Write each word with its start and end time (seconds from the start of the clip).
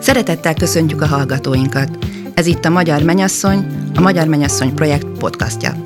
Szeretettel 0.00 0.54
köszöntjük 0.54 1.02
a 1.02 1.06
hallgatóinkat. 1.06 1.98
Ez 2.34 2.46
itt 2.46 2.64
a 2.64 2.70
Magyar 2.70 3.02
Menyasszony, 3.02 3.66
a 3.94 4.00
Magyar 4.00 4.26
Menyasszony 4.26 4.74
projekt 4.74 5.06
podcastja. 5.18 5.83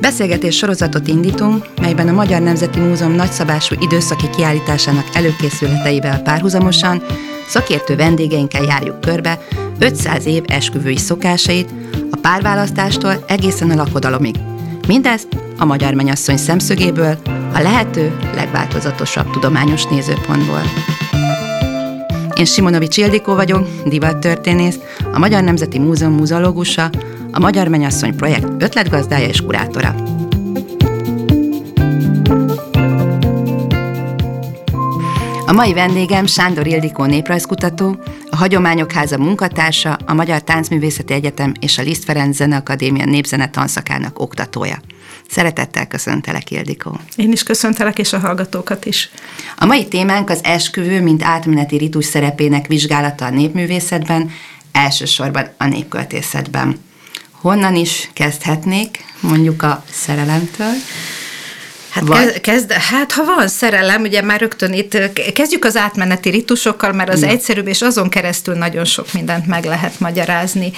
Beszélgetés 0.00 0.56
sorozatot 0.56 1.08
indítunk, 1.08 1.66
melyben 1.80 2.08
a 2.08 2.12
Magyar 2.12 2.40
Nemzeti 2.40 2.78
Múzeum 2.78 3.12
nagyszabású 3.12 3.74
időszaki 3.80 4.30
kiállításának 4.30 5.06
előkészületeivel 5.12 6.22
párhuzamosan 6.22 7.02
szakértő 7.48 7.96
vendégeinkkel 7.96 8.62
járjuk 8.62 9.00
körbe 9.00 9.38
500 9.78 10.26
év 10.26 10.42
esküvői 10.46 10.96
szokásait, 10.96 11.70
a 12.10 12.16
párválasztástól 12.16 13.24
egészen 13.26 13.70
a 13.70 13.74
lakodalomig. 13.74 14.34
Mindezt 14.86 15.28
a 15.58 15.64
Magyar 15.64 15.94
Menyasszony 15.94 16.36
szemszögéből, 16.36 17.18
a 17.54 17.60
lehető 17.60 18.16
legváltozatosabb 18.34 19.30
tudományos 19.30 19.84
nézőpontból. 19.84 20.62
Én 22.34 22.44
Simonovics 22.44 22.96
Ildikó 22.96 23.34
vagyok, 23.34 23.68
divattörténész, 23.84 24.78
a 25.12 25.18
Magyar 25.18 25.42
Nemzeti 25.42 25.78
Múzeum 25.78 26.14
múzeológusa, 26.14 26.90
a 27.32 27.38
Magyar 27.38 27.68
Menyasszony 27.68 28.16
projekt 28.16 28.62
ötletgazdája 28.62 29.28
és 29.28 29.40
kurátora. 29.40 29.94
A 35.46 35.52
mai 35.52 35.72
vendégem 35.72 36.26
Sándor 36.26 36.66
Ildikó 36.66 37.04
néprajzkutató, 37.04 37.96
a 38.30 38.36
Hagyományok 38.36 38.92
Háza 38.92 39.18
munkatársa, 39.18 39.98
a 40.06 40.14
Magyar 40.14 40.42
Táncművészeti 40.42 41.12
Egyetem 41.12 41.52
és 41.60 41.78
a 41.78 41.82
Liszt 41.82 42.04
Ferenc 42.04 42.36
Zeneakadémia 42.36 43.04
népzene 43.04 43.50
tanszakának 43.50 44.18
oktatója. 44.18 44.76
Szeretettel 45.30 45.86
köszöntelek, 45.86 46.50
Ildikó. 46.50 46.98
Én 47.16 47.32
is 47.32 47.42
köszöntelek, 47.42 47.98
és 47.98 48.12
a 48.12 48.18
hallgatókat 48.18 48.84
is. 48.84 49.10
A 49.56 49.64
mai 49.64 49.88
témánk 49.88 50.30
az 50.30 50.40
esküvő, 50.42 51.02
mint 51.02 51.22
átmeneti 51.22 51.76
ritus 51.76 52.04
szerepének 52.04 52.66
vizsgálata 52.66 53.24
a 53.24 53.30
népművészetben, 53.30 54.30
elsősorban 54.72 55.48
a 55.56 55.66
népköltészetben. 55.66 56.76
Honnan 57.40 57.74
is 57.74 58.10
kezdhetnék, 58.12 59.04
mondjuk 59.20 59.62
a 59.62 59.84
szerelemtől? 59.90 60.72
Hát, 61.90 62.04
Vagy... 62.06 62.40
kezd, 62.40 62.72
hát 62.72 63.12
ha 63.12 63.24
van 63.24 63.48
szerelem, 63.48 64.02
ugye 64.02 64.22
már 64.22 64.40
rögtön 64.40 64.72
itt 64.72 64.98
kezdjük 65.32 65.64
az 65.64 65.76
átmeneti 65.76 66.30
ritusokkal, 66.30 66.92
mert 66.92 67.12
az 67.12 67.22
ja. 67.22 67.28
egyszerűbb, 67.28 67.66
és 67.66 67.82
azon 67.82 68.08
keresztül 68.08 68.54
nagyon 68.54 68.84
sok 68.84 69.12
mindent 69.12 69.46
meg 69.46 69.64
lehet 69.64 70.00
magyarázni. 70.00 70.72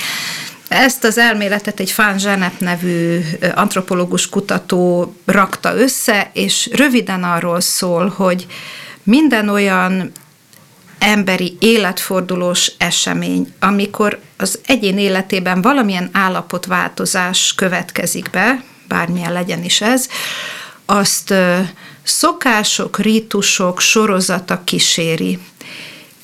Ezt 0.68 1.04
az 1.04 1.18
elméletet 1.18 1.80
egy 1.80 1.90
Fán 1.90 2.18
Zsenep 2.18 2.58
nevű 2.58 3.20
antropológus 3.54 4.28
kutató 4.28 5.14
rakta 5.24 5.74
össze, 5.76 6.30
és 6.32 6.70
röviden 6.72 7.24
arról 7.24 7.60
szól, 7.60 8.08
hogy 8.16 8.46
minden 9.02 9.48
olyan 9.48 10.12
emberi 11.02 11.56
életfordulós 11.58 12.72
esemény, 12.78 13.52
amikor 13.58 14.20
az 14.36 14.58
egyén 14.66 14.98
életében 14.98 15.62
valamilyen 15.62 16.08
állapotváltozás 16.12 17.54
következik 17.56 18.30
be, 18.30 18.64
bármilyen 18.88 19.32
legyen 19.32 19.64
is 19.64 19.80
ez, 19.80 20.08
azt 20.86 21.34
szokások, 22.02 22.98
rítusok 22.98 23.80
sorozata 23.80 24.64
kíséri. 24.64 25.38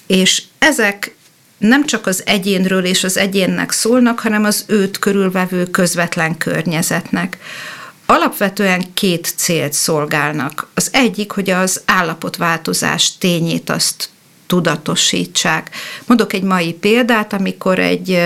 És 0.06 0.42
ezek 0.58 1.16
nem 1.58 1.86
csak 1.86 2.06
az 2.06 2.22
egyénről 2.26 2.84
és 2.84 3.04
az 3.04 3.16
egyénnek 3.16 3.70
szólnak, 3.70 4.20
hanem 4.20 4.44
az 4.44 4.64
őt 4.66 4.98
körülvevő 4.98 5.64
közvetlen 5.64 6.38
környezetnek. 6.38 7.38
Alapvetően 8.06 8.94
két 8.94 9.32
célt 9.36 9.72
szolgálnak. 9.72 10.68
Az 10.74 10.88
egyik, 10.92 11.32
hogy 11.32 11.50
az 11.50 11.82
állapotváltozás 11.84 13.18
tényét 13.18 13.70
azt 13.70 14.08
tudatosítsák. 14.48 15.70
Mondok 16.06 16.32
egy 16.32 16.42
mai 16.42 16.72
példát, 16.72 17.32
amikor 17.32 17.78
egy 17.78 18.18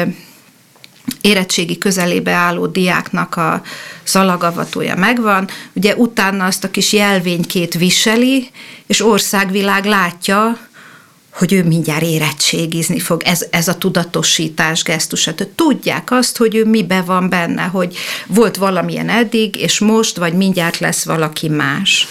érettségi 1.20 1.78
közelébe 1.78 2.32
álló 2.32 2.66
diáknak 2.66 3.36
a 3.36 3.62
szalagavatója 4.02 4.96
megvan, 4.96 5.48
ugye 5.72 5.94
utána 5.96 6.44
azt 6.44 6.64
a 6.64 6.70
kis 6.70 6.92
jelvénykét 6.92 7.74
viseli, 7.74 8.50
és 8.86 9.04
országvilág 9.04 9.84
látja, 9.84 10.58
hogy 11.32 11.52
ő 11.52 11.64
mindjárt 11.64 12.02
érettségizni 12.02 12.98
fog, 12.98 13.22
ez, 13.22 13.46
ez 13.50 13.68
a 13.68 13.78
tudatosítás 13.78 14.82
gesztusa. 14.82 15.34
Tehát 15.34 15.52
tudják 15.52 16.10
azt, 16.10 16.36
hogy 16.36 16.54
ő 16.54 16.64
mibe 16.64 17.00
van 17.00 17.28
benne, 17.28 17.62
hogy 17.62 17.96
volt 18.26 18.56
valamilyen 18.56 19.08
eddig, 19.08 19.56
és 19.56 19.78
most, 19.78 20.16
vagy 20.16 20.34
mindjárt 20.34 20.78
lesz 20.78 21.04
valaki 21.04 21.48
más. 21.48 22.06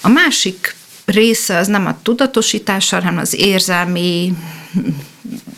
A 0.00 0.08
másik 0.08 0.74
része 1.12 1.56
az 1.56 1.66
nem 1.66 1.86
a 1.86 1.98
tudatosítással, 2.02 3.00
hanem 3.00 3.18
az 3.18 3.34
érzelmi 3.34 4.34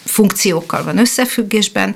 funkciókkal 0.04 0.84
van 0.84 0.98
összefüggésben, 0.98 1.94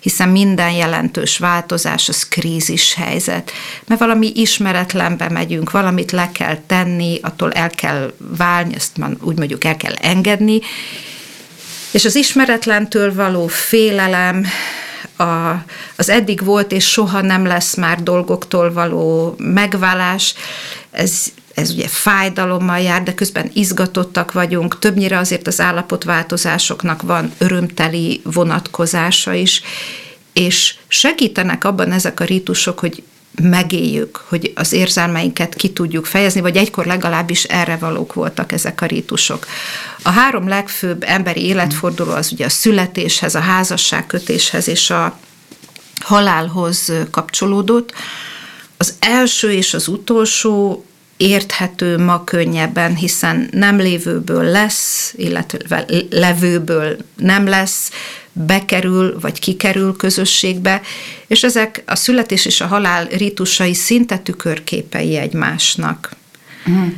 hiszen 0.00 0.28
minden 0.28 0.72
jelentős 0.72 1.38
változás 1.38 2.08
az 2.08 2.28
krízis 2.28 2.94
helyzet. 2.94 3.52
Mert 3.86 4.00
valami 4.00 4.32
ismeretlenbe 4.34 5.28
megyünk, 5.28 5.70
valamit 5.70 6.12
le 6.12 6.30
kell 6.32 6.58
tenni, 6.66 7.18
attól 7.22 7.52
el 7.52 7.70
kell 7.70 8.12
válni, 8.18 8.74
ezt 8.74 8.96
már 8.96 9.10
úgy 9.20 9.38
mondjuk 9.38 9.64
el 9.64 9.76
kell 9.76 9.94
engedni, 9.94 10.60
és 11.90 12.04
az 12.04 12.14
ismeretlentől 12.14 13.14
való 13.14 13.46
félelem, 13.46 14.46
a, 15.16 15.64
az 15.96 16.08
eddig 16.08 16.44
volt 16.44 16.72
és 16.72 16.90
soha 16.90 17.20
nem 17.20 17.46
lesz 17.46 17.76
már 17.76 18.02
dolgoktól 18.02 18.72
való 18.72 19.34
megválás, 19.38 20.34
ez 20.90 21.32
ez 21.60 21.70
ugye 21.70 21.88
fájdalommal 21.88 22.80
jár, 22.80 23.02
de 23.02 23.14
közben 23.14 23.50
izgatottak 23.52 24.32
vagyunk, 24.32 24.78
többnyire 24.78 25.18
azért 25.18 25.46
az 25.46 25.60
állapotváltozásoknak 25.60 27.02
van 27.02 27.32
örömteli 27.38 28.20
vonatkozása 28.24 29.32
is, 29.32 29.62
és 30.32 30.74
segítenek 30.88 31.64
abban 31.64 31.92
ezek 31.92 32.20
a 32.20 32.24
rítusok, 32.24 32.78
hogy 32.78 33.02
megéljük, 33.42 34.24
hogy 34.28 34.52
az 34.54 34.72
érzelmeinket 34.72 35.54
ki 35.54 35.70
tudjuk 35.72 36.06
fejezni, 36.06 36.40
vagy 36.40 36.56
egykor 36.56 36.86
legalábbis 36.86 37.44
erre 37.44 37.76
valók 37.76 38.12
voltak 38.12 38.52
ezek 38.52 38.80
a 38.80 38.86
rítusok. 38.86 39.46
A 40.02 40.10
három 40.10 40.48
legfőbb 40.48 41.04
emberi 41.06 41.46
életforduló 41.46 42.10
az 42.10 42.32
ugye 42.32 42.44
a 42.44 42.48
születéshez, 42.48 43.34
a 43.34 43.40
házasságkötéshez 43.40 44.68
és 44.68 44.90
a 44.90 45.18
halálhoz 46.00 46.92
kapcsolódott. 47.10 47.92
Az 48.76 48.94
első 48.98 49.52
és 49.52 49.74
az 49.74 49.88
utolsó 49.88 50.84
érthető 51.20 51.98
ma 51.98 52.24
könnyebben, 52.24 52.94
hiszen 52.94 53.48
nem 53.50 53.76
lévőből 53.76 54.44
lesz, 54.44 55.14
illetve 55.16 55.84
levőből 56.10 56.96
nem 57.16 57.46
lesz, 57.46 57.90
bekerül 58.32 59.18
vagy 59.20 59.38
kikerül 59.38 59.96
közösségbe, 59.96 60.80
és 61.26 61.42
ezek 61.42 61.82
a 61.86 61.96
születés 61.96 62.44
és 62.44 62.60
a 62.60 62.66
halál 62.66 63.04
ritusai 63.04 63.74
szinte 63.74 64.18
tükörképei 64.18 65.16
egymásnak. 65.16 66.10
Mm. 66.70 66.88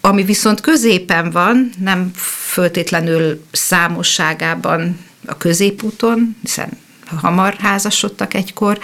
Ami 0.00 0.24
viszont 0.24 0.60
középen 0.60 1.30
van, 1.30 1.70
nem 1.78 2.10
föltétlenül 2.52 3.44
számosságában 3.52 4.98
a 5.26 5.36
középúton, 5.36 6.36
hiszen 6.42 6.68
hamar 7.20 7.54
házasodtak 7.58 8.34
egykor, 8.34 8.78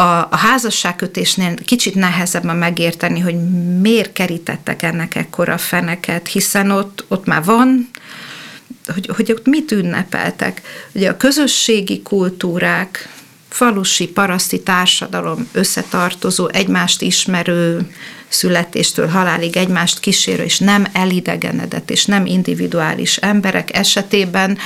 a, 0.00 0.28
a 0.30 0.36
házasságkötésnél 0.36 1.54
kicsit 1.64 1.94
nehezebb 1.94 2.48
a 2.48 2.54
megérteni, 2.54 3.20
hogy 3.20 3.34
miért 3.80 4.12
kerítettek 4.12 4.82
ennek 4.82 5.14
ekkora 5.14 5.58
feneket, 5.58 6.28
hiszen 6.28 6.70
ott, 6.70 7.04
ott 7.08 7.24
már 7.26 7.44
van, 7.44 7.90
hogy, 8.94 9.10
hogy 9.16 9.32
ott 9.32 9.46
mit 9.46 9.72
ünnepeltek. 9.72 10.62
Ugye 10.92 11.10
a 11.10 11.16
közösségi 11.16 12.02
kultúrák, 12.02 13.08
falusi, 13.48 14.08
paraszti 14.08 14.60
társadalom 14.62 15.48
összetartozó, 15.52 16.48
egymást 16.48 17.02
ismerő, 17.02 17.90
születéstől 18.28 19.06
halálig 19.06 19.56
egymást 19.56 20.00
kísérő, 20.00 20.42
és 20.42 20.58
nem 20.58 20.86
elidegenedett, 20.92 21.90
és 21.90 22.04
nem 22.04 22.26
individuális 22.26 23.16
emberek 23.16 23.76
esetében 23.76 24.58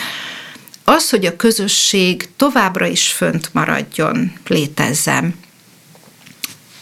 az, 0.84 1.10
hogy 1.10 1.26
a 1.26 1.36
közösség 1.36 2.28
továbbra 2.36 2.86
is 2.86 3.12
fönt 3.12 3.48
maradjon, 3.52 4.32
létezzen. 4.46 5.34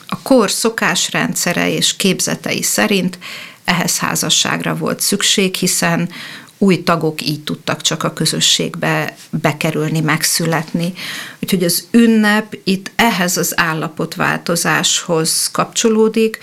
A 0.08 0.22
kor 0.22 0.50
szokásrendszere 0.50 1.70
és 1.70 1.96
képzetei 1.96 2.62
szerint 2.62 3.18
ehhez 3.64 3.98
házasságra 3.98 4.76
volt 4.76 5.00
szükség, 5.00 5.54
hiszen 5.54 6.08
új 6.58 6.82
tagok 6.82 7.22
így 7.22 7.44
tudtak 7.44 7.80
csak 7.80 8.02
a 8.02 8.12
közösségbe 8.12 9.16
bekerülni, 9.30 10.00
megszületni. 10.00 10.92
Úgyhogy 11.42 11.64
az 11.64 11.86
ünnep 11.90 12.56
itt 12.64 12.90
ehhez 12.96 13.36
az 13.36 13.52
állapotváltozáshoz 13.56 15.50
kapcsolódik, 15.52 16.38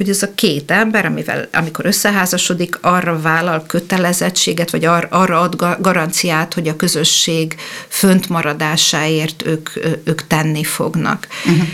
hogy 0.00 0.08
ez 0.08 0.22
a 0.22 0.34
két 0.34 0.70
ember, 0.70 1.06
amivel, 1.06 1.48
amikor 1.52 1.86
összeházasodik, 1.86 2.78
arra 2.80 3.20
vállal 3.20 3.64
kötelezettséget, 3.66 4.70
vagy 4.70 4.84
ar, 4.84 5.06
arra 5.10 5.40
ad 5.40 5.56
garanciát, 5.80 6.54
hogy 6.54 6.68
a 6.68 6.76
közösség 6.76 7.56
föntmaradásáért 7.88 9.46
ők, 9.46 9.70
ők 10.04 10.26
tenni 10.26 10.64
fognak. 10.64 11.26
Uh-huh. 11.46 11.68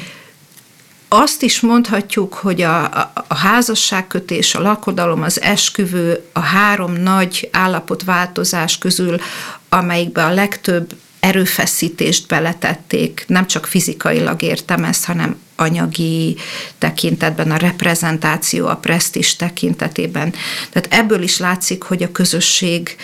Azt 1.08 1.42
is 1.42 1.60
mondhatjuk, 1.60 2.34
hogy 2.34 2.62
a, 2.62 2.84
a, 2.84 3.12
a 3.28 3.34
házasságkötés, 3.34 4.54
a 4.54 4.60
lakodalom, 4.60 5.22
az 5.22 5.40
esküvő, 5.40 6.22
a 6.32 6.40
három 6.40 6.92
nagy 6.92 7.48
állapotváltozás 7.52 8.78
közül, 8.78 9.20
amelyikbe 9.68 10.24
a 10.24 10.32
legtöbb 10.32 10.92
erőfeszítést 11.26 12.26
beletették, 12.26 13.24
nem 13.26 13.46
csak 13.46 13.66
fizikailag 13.66 14.42
értem 14.42 14.84
ezt, 14.84 15.04
hanem 15.04 15.38
anyagi 15.56 16.36
tekintetben, 16.78 17.50
a 17.50 17.56
reprezentáció, 17.56 18.66
a 18.66 18.76
presztis 18.76 19.36
tekintetében. 19.36 20.34
Tehát 20.70 20.88
ebből 20.90 21.22
is 21.22 21.38
látszik, 21.38 21.82
hogy 21.82 22.02
a 22.02 22.12
közösség 22.12 22.96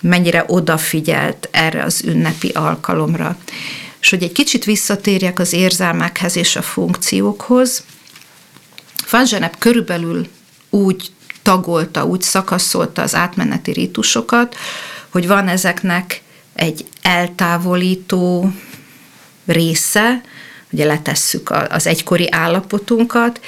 mennyire 0.00 0.44
odafigyelt 0.46 1.48
erre 1.50 1.82
az 1.82 2.02
ünnepi 2.04 2.48
alkalomra. 2.48 3.36
És 4.00 4.10
hogy 4.10 4.22
egy 4.22 4.32
kicsit 4.32 4.64
visszatérjek 4.64 5.38
az 5.38 5.52
érzelmekhez 5.52 6.36
és 6.36 6.56
a 6.56 6.62
funkciókhoz, 6.62 7.84
Fanzsenep 9.04 9.58
körülbelül 9.58 10.26
úgy 10.70 11.10
tagolta, 11.42 12.04
úgy 12.04 12.22
szakaszolta 12.22 13.02
az 13.02 13.14
átmeneti 13.14 13.72
rítusokat, 13.72 14.56
hogy 15.08 15.26
van 15.26 15.48
ezeknek 15.48 16.22
egy 16.54 16.84
eltávolító 17.02 18.52
része, 19.46 20.20
ugye 20.70 20.84
letesszük 20.84 21.50
az 21.68 21.86
egykori 21.86 22.30
állapotunkat, 22.30 23.40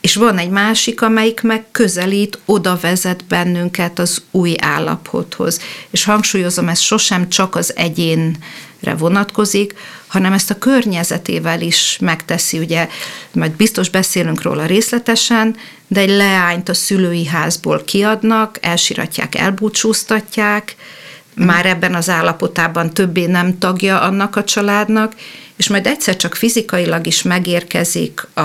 és 0.00 0.14
van 0.14 0.38
egy 0.38 0.50
másik, 0.50 1.02
amelyik 1.02 1.42
meg 1.42 1.64
közelít, 1.72 2.38
oda 2.44 2.78
vezet 2.80 3.24
bennünket 3.24 3.98
az 3.98 4.22
új 4.30 4.54
állapothoz. 4.60 5.60
És 5.90 6.04
hangsúlyozom, 6.04 6.68
ez 6.68 6.80
sosem 6.80 7.28
csak 7.28 7.54
az 7.54 7.76
egyénre 7.76 8.94
vonatkozik, 8.98 9.74
hanem 10.06 10.32
ezt 10.32 10.50
a 10.50 10.58
környezetével 10.58 11.60
is 11.60 11.98
megteszi. 12.00 12.58
Ugye, 12.58 12.88
majd 13.32 13.52
biztos 13.52 13.88
beszélünk 13.88 14.42
róla 14.42 14.66
részletesen, 14.66 15.56
de 15.86 16.00
egy 16.00 16.10
leányt 16.10 16.68
a 16.68 16.74
szülői 16.74 17.26
házból 17.26 17.84
kiadnak, 17.84 18.58
elsiratják, 18.60 19.34
elbúcsúztatják, 19.34 20.76
már 21.38 21.66
ebben 21.66 21.94
az 21.94 22.08
állapotában 22.08 22.94
többé 22.94 23.26
nem 23.26 23.58
tagja 23.58 24.00
annak 24.00 24.36
a 24.36 24.44
családnak, 24.44 25.12
és 25.56 25.68
majd 25.68 25.86
egyszer 25.86 26.16
csak 26.16 26.34
fizikailag 26.34 27.06
is 27.06 27.22
megérkezik 27.22 28.26
a, 28.34 28.40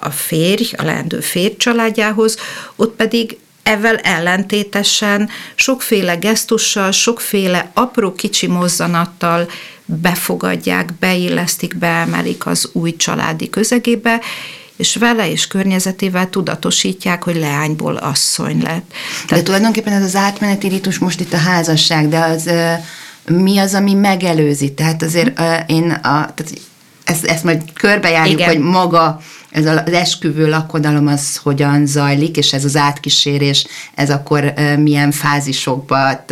a 0.00 0.10
férj, 0.10 0.72
a 0.76 0.82
leendő 0.82 1.20
férj 1.20 1.56
családjához, 1.56 2.36
ott 2.76 2.94
pedig 2.96 3.38
ezzel 3.62 3.96
ellentétesen 3.96 5.28
sokféle 5.54 6.16
gesztussal, 6.16 6.90
sokféle 6.90 7.70
apró 7.74 8.12
kicsi 8.12 8.46
mozzanattal 8.46 9.48
befogadják, 9.84 10.92
beillesztik, 10.92 11.76
beemelik 11.76 12.46
az 12.46 12.70
új 12.72 12.96
családi 12.96 13.50
közegébe, 13.50 14.20
és 14.78 14.96
vele 14.96 15.30
és 15.30 15.46
környezetével 15.46 16.30
tudatosítják, 16.30 17.24
hogy 17.24 17.36
leányból 17.36 17.94
asszony 17.94 18.62
lett. 18.62 18.92
Tehát 19.26 19.28
de 19.28 19.42
tulajdonképpen 19.42 19.92
ez 19.92 20.02
az 20.02 20.16
átmeneti 20.16 20.68
ritus 20.68 20.98
most 20.98 21.20
itt 21.20 21.32
a 21.32 21.36
házasság, 21.36 22.08
de 22.08 22.18
az 22.18 22.50
mi 23.26 23.58
az, 23.58 23.74
ami 23.74 23.94
megelőzi? 23.94 24.72
Tehát 24.72 25.02
azért 25.02 25.40
én 25.66 25.90
a, 25.90 26.00
tehát 26.00 26.52
ezt, 27.04 27.24
ezt 27.24 27.44
majd 27.44 27.62
körbejárjuk, 27.72 28.40
Igen. 28.40 28.48
hogy 28.48 28.58
maga 28.58 29.20
ez 29.50 29.66
az 29.66 29.92
esküvő 29.92 30.48
lakodalom 30.48 31.06
az 31.06 31.36
hogyan 31.36 31.86
zajlik, 31.86 32.36
és 32.36 32.52
ez 32.52 32.64
az 32.64 32.76
átkísérés, 32.76 33.66
ez 33.94 34.10
akkor 34.10 34.52
milyen 34.78 35.10
fázisokba 35.10 36.24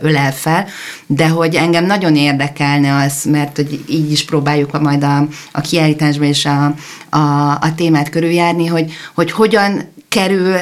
ölel 0.00 0.32
fel, 0.32 0.66
de 1.06 1.28
hogy 1.28 1.54
engem 1.54 1.86
nagyon 1.86 2.16
érdekelne 2.16 2.94
az, 2.94 3.24
mert 3.24 3.56
hogy 3.56 3.84
így 3.88 4.12
is 4.12 4.24
próbáljuk 4.24 4.80
majd 4.80 5.02
a, 5.02 5.28
a 5.52 5.60
kiállításban 5.60 6.26
és 6.26 6.44
a, 6.44 6.74
a, 7.16 7.50
a 7.50 7.74
témát 7.76 8.08
körüljárni, 8.08 8.66
hogy, 8.66 8.92
hogy 9.14 9.30
hogyan 9.30 9.92
kerül 10.08 10.56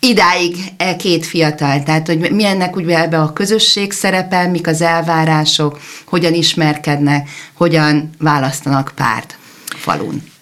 idáig 0.00 0.56
e 0.76 0.96
két 0.96 1.26
fiatal, 1.26 1.82
tehát 1.82 2.06
hogy 2.06 2.30
milyennek 2.30 2.76
úgy 2.76 2.90
ebbe 2.90 3.20
a 3.20 3.32
közösség 3.32 3.92
szerepel, 3.92 4.50
mik 4.50 4.66
az 4.66 4.80
elvárások, 4.80 5.80
hogyan 6.04 6.34
ismerkednek, 6.34 7.28
hogyan 7.52 8.10
választanak 8.18 8.92
párt 8.94 9.36
falun. 9.66 10.33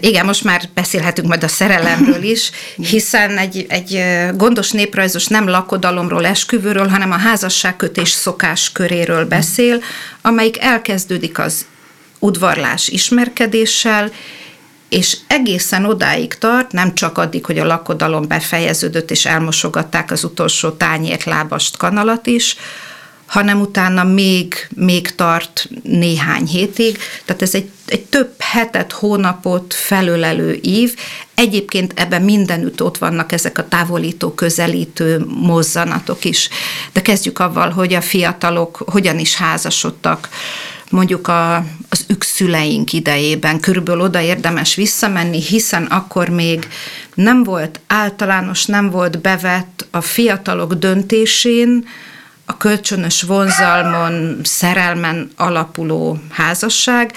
Igen, 0.00 0.26
most 0.26 0.44
már 0.44 0.68
beszélhetünk 0.74 1.28
majd 1.28 1.44
a 1.44 1.48
szerelemről 1.48 2.22
is, 2.22 2.50
hiszen 2.76 3.38
egy, 3.38 3.66
egy 3.68 4.04
gondos 4.36 4.70
néprajzos 4.70 5.26
nem 5.26 5.48
lakodalomról, 5.48 6.26
esküvőről, 6.26 6.88
hanem 6.88 7.10
a 7.10 7.16
házasságkötés 7.16 8.08
szokás 8.08 8.72
köréről 8.72 9.24
beszél, 9.24 9.82
amelyik 10.22 10.60
elkezdődik 10.60 11.38
az 11.38 11.66
udvarlás 12.18 12.88
ismerkedéssel, 12.88 14.10
és 14.88 15.16
egészen 15.26 15.84
odáig 15.84 16.34
tart, 16.34 16.72
nem 16.72 16.94
csak 16.94 17.18
addig, 17.18 17.44
hogy 17.44 17.58
a 17.58 17.66
lakodalom 17.66 18.28
befejeződött, 18.28 19.10
és 19.10 19.26
elmosogatták 19.26 20.10
az 20.10 20.24
utolsó 20.24 20.70
tányért 20.70 21.24
lábast 21.24 21.76
kanalat 21.76 22.26
is, 22.26 22.56
hanem 23.30 23.60
utána 23.60 24.04
még, 24.04 24.68
még 24.74 25.14
tart 25.14 25.68
néhány 25.82 26.46
hétig. 26.46 26.98
Tehát 27.24 27.42
ez 27.42 27.54
egy, 27.54 27.70
egy 27.86 28.04
több 28.04 28.34
hetet, 28.38 28.92
hónapot 28.92 29.74
felölelő 29.74 30.58
ív. 30.62 30.94
Egyébként 31.34 31.92
ebben 31.96 32.22
mindenütt 32.22 32.82
ott 32.82 32.98
vannak 32.98 33.32
ezek 33.32 33.58
a 33.58 33.68
távolító, 33.68 34.34
közelítő 34.34 35.24
mozzanatok 35.28 36.24
is. 36.24 36.48
De 36.92 37.02
kezdjük 37.02 37.38
avval, 37.38 37.70
hogy 37.70 37.94
a 37.94 38.00
fiatalok 38.00 38.82
hogyan 38.86 39.18
is 39.18 39.36
házasodtak 39.36 40.28
mondjuk 40.88 41.28
a, 41.28 41.56
az 41.88 42.04
ükszüleink 42.08 42.92
idejében. 42.92 43.60
Körülbelül 43.60 44.02
oda 44.02 44.20
érdemes 44.20 44.74
visszamenni, 44.74 45.40
hiszen 45.42 45.84
akkor 45.84 46.28
még 46.28 46.68
nem 47.14 47.42
volt 47.42 47.80
általános, 47.86 48.64
nem 48.64 48.90
volt 48.90 49.20
bevett 49.20 49.86
a 49.90 50.00
fiatalok 50.00 50.74
döntésén, 50.74 51.84
a 52.50 52.56
kölcsönös 52.56 53.22
vonzalmon, 53.22 54.40
szerelmen 54.42 55.30
alapuló 55.36 56.18
házasság. 56.30 57.12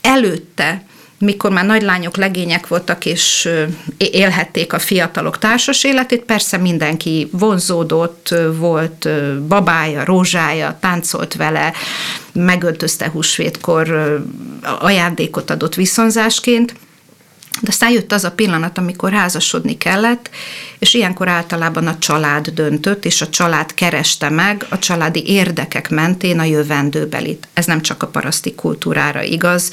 Előtte 0.00 0.84
mikor 1.18 1.50
már 1.50 1.66
nagylányok, 1.66 2.16
legények 2.16 2.66
voltak, 2.68 3.06
és 3.06 3.48
élhették 3.96 4.72
a 4.72 4.78
fiatalok 4.78 5.38
társas 5.38 5.84
életét, 5.84 6.22
persze 6.22 6.56
mindenki 6.56 7.28
vonzódott, 7.32 8.34
volt 8.56 9.08
babája, 9.48 10.04
rózsája, 10.04 10.76
táncolt 10.80 11.34
vele, 11.34 11.72
megöltözte 12.32 13.08
húsvétkor, 13.08 14.18
ajándékot 14.80 15.50
adott 15.50 15.74
viszonzásként, 15.74 16.74
de 17.60 17.68
aztán 17.68 17.90
jött 17.90 18.12
az 18.12 18.24
a 18.24 18.30
pillanat, 18.30 18.78
amikor 18.78 19.12
házasodni 19.12 19.78
kellett, 19.78 20.30
és 20.78 20.94
ilyenkor 20.94 21.28
általában 21.28 21.86
a 21.86 21.98
család 21.98 22.48
döntött, 22.48 23.04
és 23.04 23.20
a 23.20 23.28
család 23.28 23.74
kereste 23.74 24.28
meg 24.28 24.66
a 24.68 24.78
családi 24.78 25.22
érdekek 25.26 25.88
mentén 25.88 26.38
a 26.38 26.44
jövendőbelit. 26.44 27.48
Ez 27.52 27.66
nem 27.66 27.80
csak 27.80 28.02
a 28.02 28.06
paraszti 28.06 28.54
kultúrára 28.54 29.22
igaz, 29.22 29.70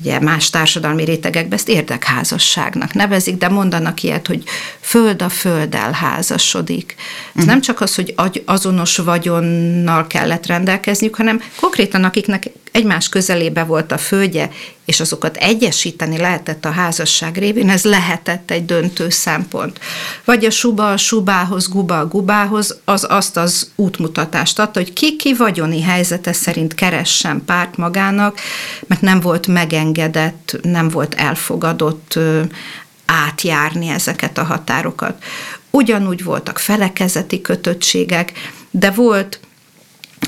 ugye 0.00 0.20
más 0.20 0.50
társadalmi 0.50 1.04
rétegekben 1.04 1.58
ezt 1.58 1.68
érdekházasságnak 1.68 2.94
nevezik, 2.94 3.36
de 3.36 3.48
mondanak 3.48 4.02
ilyet, 4.02 4.26
hogy 4.26 4.42
föld 4.80 5.22
a 5.22 5.28
földdel 5.28 5.92
házasodik. 5.92 6.94
Ez 7.34 7.44
nem 7.44 7.60
csak 7.60 7.80
az, 7.80 7.94
hogy 7.94 8.14
azonos 8.44 8.96
vagyonnal 8.96 10.06
kellett 10.06 10.46
rendelkezniük, 10.46 11.16
hanem 11.16 11.42
konkrétan 11.60 12.04
akiknek 12.04 12.50
egymás 12.72 13.08
közelébe 13.08 13.64
volt 13.64 13.92
a 13.92 13.98
földje, 13.98 14.50
és 14.84 15.00
azokat 15.00 15.36
egyesíteni 15.36 16.18
lehetett 16.18 16.64
a 16.64 16.70
házasság 16.70 17.36
révén, 17.36 17.70
ez 17.70 17.84
lehetett 17.84 18.50
egy 18.50 18.64
döntő 18.64 19.08
szempont. 19.08 19.80
Vagy 20.24 20.44
a 20.44 20.50
suba 20.50 20.90
a 20.90 20.96
subához, 20.96 21.68
guba 21.68 21.98
a 21.98 22.06
gubához, 22.06 22.78
az 22.84 23.06
azt 23.08 23.36
az 23.36 23.70
útmutatást 23.76 24.58
adta, 24.58 24.78
hogy 24.78 24.92
ki 24.92 25.16
ki 25.16 25.34
vagyoni 25.34 25.82
helyzete 25.82 26.32
szerint 26.32 26.74
keressen 26.74 27.44
párt 27.44 27.76
magának, 27.76 28.40
mert 28.86 29.00
nem 29.00 29.20
volt 29.20 29.46
megengedett, 29.46 30.58
nem 30.62 30.88
volt 30.88 31.14
elfogadott 31.14 32.18
átjárni 33.06 33.88
ezeket 33.88 34.38
a 34.38 34.44
határokat. 34.44 35.22
Ugyanúgy 35.70 36.24
voltak 36.24 36.58
felekezeti 36.58 37.40
kötöttségek, 37.40 38.32
de 38.70 38.90
volt 38.90 39.40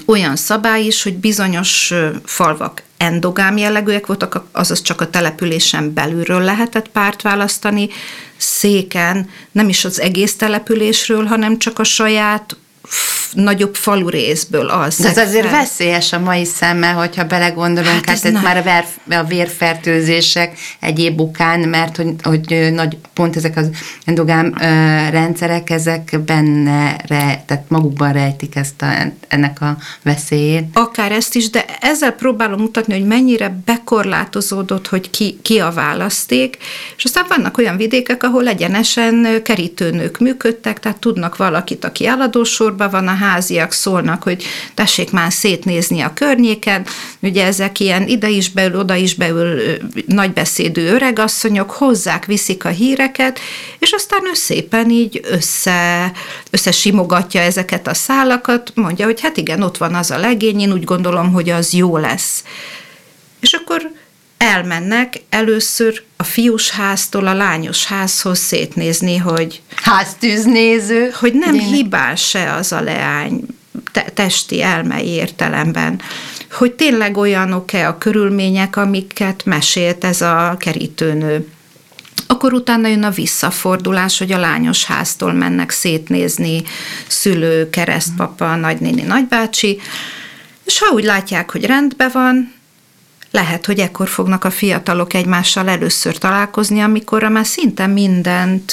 olyan 0.07 0.37
szabály 0.37 0.85
is, 0.85 1.03
hogy 1.03 1.15
bizonyos 1.15 1.93
falvak 2.25 2.83
endogám 2.97 3.57
jellegűek 3.57 4.07
voltak, 4.07 4.45
azaz 4.53 4.83
csak 4.83 5.01
a 5.01 5.11
településen 5.11 5.93
belülről 5.93 6.41
lehetett 6.41 6.89
párt 6.89 7.23
választani, 7.23 7.89
széken 8.37 9.31
nem 9.53 9.69
is 9.69 9.85
az 9.85 10.01
egész 10.01 10.37
településről, 10.37 11.25
hanem 11.25 11.59
csak 11.59 11.79
a 11.79 11.85
saját 11.85 12.57
nagyobb 13.33 13.75
falu 13.75 14.09
részből 14.09 14.67
az. 14.67 14.97
De 14.97 15.09
ez 15.09 15.17
azért 15.17 15.47
fel. 15.47 15.59
veszélyes 15.59 16.13
a 16.13 16.19
mai 16.19 16.45
szemmel, 16.45 16.95
hogyha 16.95 17.25
belegondolunk, 17.25 17.95
hát, 17.95 18.07
hát 18.07 18.17
ez, 18.17 18.25
ez 18.25 18.43
már 18.43 18.57
a, 18.57 18.63
ver, 18.63 18.87
a 19.11 19.25
vérfertőzések 19.25 20.59
egyéb 20.81 21.21
ukán, 21.21 21.61
mert 21.61 21.97
hogy, 21.97 22.15
hogy 22.23 22.73
nagy, 22.73 22.97
pont 23.15 23.37
ezek 23.37 23.57
az 23.57 23.69
endogám 24.05 24.55
ö, 24.61 24.65
rendszerek, 25.11 25.71
ezek 25.71 26.21
benne, 26.27 26.97
re, 27.07 27.43
tehát 27.47 27.65
magukban 27.69 28.13
rejtik 28.13 28.57
ezt 28.57 28.83
a, 28.83 28.87
ennek 29.29 29.61
a 29.61 29.77
veszélyét. 30.03 30.65
Akár 30.73 31.13
ezt 31.13 31.35
is, 31.35 31.51
de 31.51 31.65
ezzel 31.81 32.13
próbálom 32.13 32.61
mutatni, 32.61 32.93
hogy 32.95 33.07
mennyire 33.07 33.63
bekorlátozódott, 33.65 34.89
hogy 34.89 35.11
ki, 35.11 35.39
ki 35.43 35.59
a 35.59 35.71
választék, 35.71 36.57
és 36.97 37.05
aztán 37.05 37.25
vannak 37.29 37.59
olyan 37.59 37.77
vidékek, 37.77 38.23
ahol 38.23 38.49
egyenesen 38.49 39.41
kerítőnők 39.45 40.19
működtek, 40.19 40.81
tehát 40.81 40.99
tudnak 40.99 41.37
valakit, 41.37 41.85
aki 41.85 42.07
eladósorban 42.81 42.91
van, 42.91 43.09
a 43.09 43.25
háziak 43.25 43.73
szólnak, 43.73 44.23
hogy 44.23 44.45
tessék 44.75 45.11
már 45.11 45.33
szétnézni 45.33 46.01
a 46.01 46.13
környéken, 46.15 46.87
ugye 47.21 47.47
ezek 47.47 47.81
ilyen 47.81 48.09
ide 48.09 48.29
is 48.29 48.51
beül, 48.51 48.79
oda 48.79 48.95
is 48.95 49.15
beül 49.15 49.61
nagybeszédű 50.07 50.87
öregasszonyok, 50.87 51.71
hozzák, 51.71 52.27
viszik 52.27 52.65
a 52.65 52.69
híreket, 52.69 53.39
és 53.79 53.93
aztán 53.93 54.21
ő 54.27 54.35
szépen 54.35 54.91
így 54.91 55.21
össze, 55.25 56.13
összesimogatja 56.51 57.41
ezeket 57.41 57.87
a 57.87 57.95
szálakat, 57.95 58.73
mondja, 58.75 59.05
hogy 59.05 59.21
hát 59.21 59.37
igen, 59.37 59.63
ott 59.63 59.77
van 59.77 59.95
az 59.95 60.11
a 60.11 60.19
legény, 60.19 60.61
én 60.61 60.73
úgy 60.73 60.85
gondolom, 60.85 61.33
hogy 61.33 61.51
az 61.51 61.73
jó 61.73 61.97
lesz. 61.97 62.45
És 63.41 63.53
akkor 63.53 63.91
elmennek 64.43 65.21
először 65.29 66.03
a 66.17 66.23
fiús 66.23 66.71
háztól 66.71 67.27
a 67.27 67.35
lányos 67.35 67.87
házhoz 67.87 68.39
szétnézni, 68.39 69.17
hogy 69.17 69.63
háztűznéző, 69.75 71.11
hogy 71.21 71.35
nem 71.35 71.55
Én... 71.55 71.61
hibás-e 71.61 72.55
az 72.55 72.73
a 72.73 72.81
leány 72.81 73.41
te- 73.93 74.11
testi 74.15 74.63
elmei 74.63 75.07
értelemben, 75.07 76.01
hogy 76.51 76.73
tényleg 76.73 77.17
olyanok-e 77.17 77.89
a 77.89 77.99
körülmények, 77.99 78.77
amiket 78.77 79.45
mesélt 79.45 80.05
ez 80.05 80.21
a 80.21 80.57
kerítőnő. 80.59 81.49
Akkor 82.27 82.53
utána 82.53 82.89
jön 82.89 83.03
a 83.03 83.11
visszafordulás, 83.11 84.19
hogy 84.19 84.33
a 84.33 84.39
lányos 84.39 84.85
háztól 84.85 85.33
mennek 85.33 85.71
szétnézni 85.71 86.63
szülő, 87.07 87.71
keresztpapa, 87.71 88.57
nagynéni, 88.57 89.03
nagybácsi, 89.03 89.81
és 90.65 90.79
ha 90.79 90.95
úgy 90.95 91.05
látják, 91.05 91.51
hogy 91.51 91.65
rendben 91.65 92.11
van, 92.13 92.61
lehet, 93.33 93.67
hogy 93.67 93.79
ekkor 93.79 94.09
fognak 94.09 94.45
a 94.45 94.51
fiatalok 94.51 95.15
egymással 95.15 95.69
először 95.69 96.19
találkozni, 96.19 96.81
amikor 96.81 97.23
már 97.23 97.47
szinte 97.47 97.87
mindent 97.87 98.73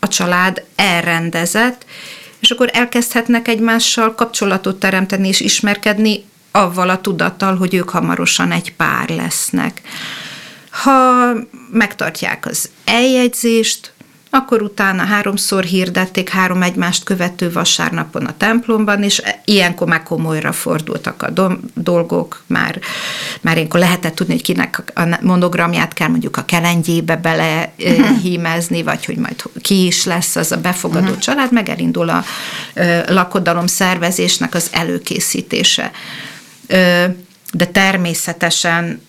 a 0.00 0.08
család 0.08 0.64
elrendezett, 0.76 1.84
és 2.40 2.50
akkor 2.50 2.70
elkezdhetnek 2.72 3.48
egymással 3.48 4.14
kapcsolatot 4.14 4.78
teremteni 4.78 5.28
és 5.28 5.40
ismerkedni 5.40 6.24
avval 6.50 6.88
a 6.88 7.00
tudattal, 7.00 7.56
hogy 7.56 7.74
ők 7.74 7.88
hamarosan 7.88 8.52
egy 8.52 8.74
pár 8.74 9.08
lesznek. 9.08 9.80
Ha 10.70 11.32
megtartják 11.72 12.46
az 12.46 12.70
eljegyzést, 12.84 13.91
akkor 14.34 14.62
utána 14.62 15.04
háromszor 15.04 15.64
hirdették 15.64 16.28
három 16.28 16.62
egymást 16.62 17.04
követő 17.04 17.52
vasárnapon 17.52 18.24
a 18.24 18.36
templomban, 18.36 19.02
és 19.02 19.22
ilyenkor 19.44 19.88
már 19.88 20.02
komolyra 20.02 20.52
fordultak 20.52 21.22
a 21.22 21.58
dolgok, 21.74 22.42
már, 22.46 22.80
már 23.40 23.56
ilyenkor 23.56 23.80
lehetett 23.80 24.14
tudni, 24.14 24.32
hogy 24.32 24.42
kinek 24.42 24.82
a 24.94 25.18
monogramját 25.20 25.92
kell 25.92 26.08
mondjuk 26.08 26.36
a 26.36 26.44
kelengyébe 26.44 27.16
bele 27.16 27.72
uh-huh. 27.78 28.18
hímezni, 28.18 28.82
vagy 28.82 29.04
hogy 29.04 29.16
majd 29.16 29.42
ki 29.60 29.86
is 29.86 30.04
lesz 30.04 30.36
az 30.36 30.52
a 30.52 30.60
befogadó 30.60 31.04
uh-huh. 31.04 31.18
család, 31.18 31.52
meg 31.52 31.68
elindul 31.68 32.08
a 32.08 32.24
lakodalom 33.06 33.66
szervezésnek 33.66 34.54
az 34.54 34.68
előkészítése. 34.72 35.90
De 37.52 37.66
természetesen 37.72 39.02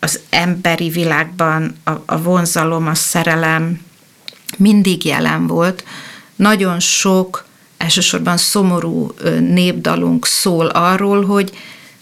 az 0.00 0.20
emberi 0.30 0.88
világban 0.88 1.76
a, 1.84 1.90
a 2.06 2.22
vonzalom, 2.22 2.86
a 2.86 2.94
szerelem, 2.94 3.86
mindig 4.56 5.04
jelen 5.04 5.46
volt. 5.46 5.84
Nagyon 6.36 6.80
sok, 6.80 7.44
elsősorban 7.76 8.36
szomorú 8.36 9.14
népdalunk 9.40 10.26
szól 10.26 10.66
arról, 10.66 11.24
hogy 11.24 11.50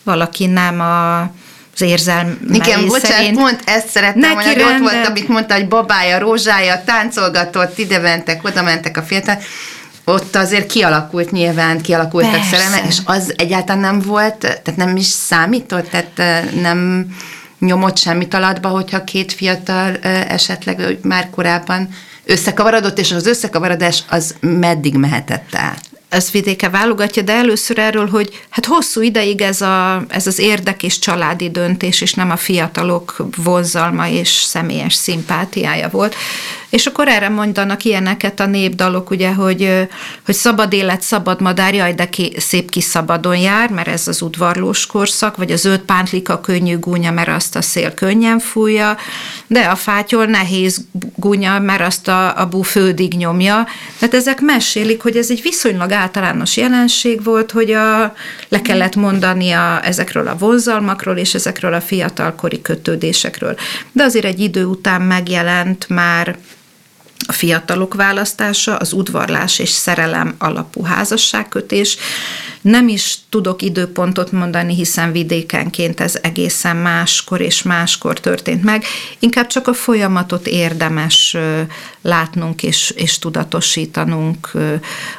valaki 0.03 0.47
nem 0.47 0.81
a 0.81 1.31
az 1.79 1.83
érzelmei 1.83 2.37
Igen, 2.51 2.87
bocsánat, 2.87 3.17
szerint. 3.17 3.39
pont 3.39 3.63
ezt 3.65 3.89
szerettem 3.89 4.33
volna, 4.33 4.53
hogy 4.53 4.63
ott 4.63 4.79
volt, 4.79 5.07
amit 5.07 5.29
mondta, 5.29 5.55
hogy 5.55 5.69
babája, 5.69 6.19
rózsája, 6.19 6.83
táncolgatott, 6.85 7.79
ide 7.79 7.99
mentek, 7.99 8.45
oda 8.45 8.63
mentek 8.63 8.97
a 8.97 9.03
fiatal, 9.03 9.39
ott 10.05 10.37
azért 10.37 10.71
kialakult 10.71 11.31
nyilván, 11.31 11.81
kialakultak 11.81 12.43
szerelmek, 12.51 12.87
és 12.87 12.99
az 13.05 13.35
egyáltalán 13.37 13.81
nem 13.81 14.01
volt, 14.01 14.37
tehát 14.37 14.77
nem 14.77 14.97
is 14.97 15.07
számított, 15.07 15.89
tehát 15.89 16.45
nem 16.61 17.07
nyomott 17.59 17.99
semmit 17.99 18.35
alatba, 18.35 18.69
hogyha 18.69 19.05
két 19.05 19.33
fiatal 19.33 19.97
esetleg 20.29 20.99
már 21.03 21.31
korábban 21.31 21.89
összekavarodott, 22.27 22.99
és 22.99 23.13
az 23.13 23.27
összekavarodás 23.27 24.05
az 24.09 24.35
meddig 24.41 24.95
mehetett 24.95 25.55
el? 25.55 25.77
ez 26.09 26.31
vidéke 26.31 26.69
válogatja, 26.69 27.23
de 27.23 27.33
először 27.33 27.79
erről, 27.79 28.09
hogy 28.09 28.45
hát 28.49 28.67
hosszú 28.67 29.01
ideig 29.01 29.41
ez, 29.41 29.61
a, 29.61 30.05
ez 30.09 30.27
az 30.27 30.39
érdek 30.39 30.83
és 30.83 30.99
családi 30.99 31.51
döntés, 31.51 32.01
és 32.01 32.15
nem 32.15 32.31
a 32.31 32.37
fiatalok 32.37 33.27
vonzalma 33.37 34.09
és 34.09 34.29
személyes 34.29 34.95
szimpátiája 34.95 35.89
volt. 35.89 36.15
És 36.69 36.87
akkor 36.87 37.09
erre 37.09 37.29
mondanak 37.29 37.85
ilyeneket 37.85 38.41
a 38.41 38.47
népdalok, 38.47 39.11
ugye, 39.11 39.33
hogy, 39.33 39.89
hogy 40.25 40.35
szabad 40.35 40.73
élet, 40.73 41.03
szabad 41.03 41.41
madár, 41.41 41.75
jaj, 41.75 41.95
de 41.95 42.09
ki, 42.09 42.33
szép 42.37 42.71
ki 42.71 42.81
szabadon 42.81 43.37
jár, 43.37 43.71
mert 43.71 43.89
ez 43.89 44.09
az 44.09 44.23
udvarlós 44.23 44.87
korszak, 44.87 45.37
vagy 45.37 45.51
a 45.51 45.57
zöld 45.57 45.81
pántlika 45.81 46.41
könnyű 46.41 46.79
gúnya, 46.79 47.11
mert 47.11 47.29
azt 47.29 47.57
a 47.57 47.63
szél 47.63 47.95
könnyen 47.95 48.39
fújja, 48.39 48.97
de 49.47 49.61
a 49.61 49.75
fátyol 49.75 50.25
nehéz 50.25 50.85
gúnya, 51.17 51.59
mert 51.59 51.81
azt 51.81 52.09
a, 52.09 52.41
a 52.41 52.47
bú 52.47 52.63
földig 52.63 53.15
nyomja. 53.15 53.67
Tehát 53.99 54.15
ezek 54.15 54.41
mesélik, 54.41 55.03
hogy 55.03 55.17
ez 55.17 55.31
egy 55.31 55.43
viszonylag 55.43 55.93
általános 55.93 56.57
jelenség 56.57 57.25
volt, 57.25 57.51
hogy 57.51 57.71
a, 57.71 58.15
le 58.49 58.63
kellett 58.63 58.97
mondani 58.97 59.51
a, 59.51 59.81
ezekről 59.85 60.29
a 60.29 60.37
vonzalmakról 60.37 61.17
és 61.17 61.35
ezekről 61.35 61.75
a 61.75 61.81
fiatalkori 61.81 62.63
kötődésekről. 62.63 63.57
De 63.93 64.03
azért 64.03 64.25
egy 64.25 64.41
idő 64.41 64.65
után 64.65 65.03
megjelent 65.03 65.89
már 65.89 66.37
a 67.27 67.33
fiatalok 67.33 67.95
választása, 67.95 68.77
az 68.77 68.93
udvarlás 68.93 69.59
és 69.59 69.69
szerelem 69.69 70.35
alapú 70.39 70.83
házasságkötés. 70.83 71.97
Nem 72.61 72.89
is 72.89 73.19
tudok 73.29 73.63
időpontot 73.63 74.33
mondani, 74.33 74.75
hiszen 74.75 75.13
vidékenként 75.13 76.01
ez 76.01 76.19
egészen 76.23 76.77
máskor 76.77 77.41
és 77.41 77.63
máskor 77.63 78.21
történt 78.21 78.63
meg. 78.63 78.85
Inkább 79.19 79.47
csak 79.47 79.69
a 79.69 79.75
folyamatot 79.75 80.47
érdemes 80.47 81.37
látnunk 82.03 82.63
és, 82.63 82.93
és 82.97 83.19
tudatosítanunk 83.19 84.51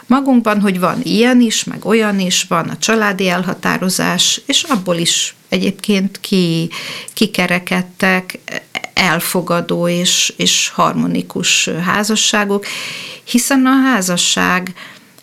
magunkban, 0.05 0.61
hogy 0.61 0.79
van 0.79 0.99
ilyen 1.03 1.41
is, 1.41 1.63
meg 1.63 1.85
olyan 1.85 2.19
is, 2.19 2.45
van 2.49 2.69
a 2.69 2.77
családi 2.77 3.29
elhatározás, 3.29 4.41
és 4.45 4.63
abból 4.63 4.95
is 4.95 5.35
egyébként 5.49 6.19
ki, 6.19 6.69
kikerekedtek 7.13 8.39
elfogadó 8.93 9.87
és, 9.87 10.33
és 10.37 10.69
harmonikus 10.69 11.69
házasságok, 11.85 12.65
hiszen 13.23 13.65
a 13.65 13.89
házasság 13.89 14.73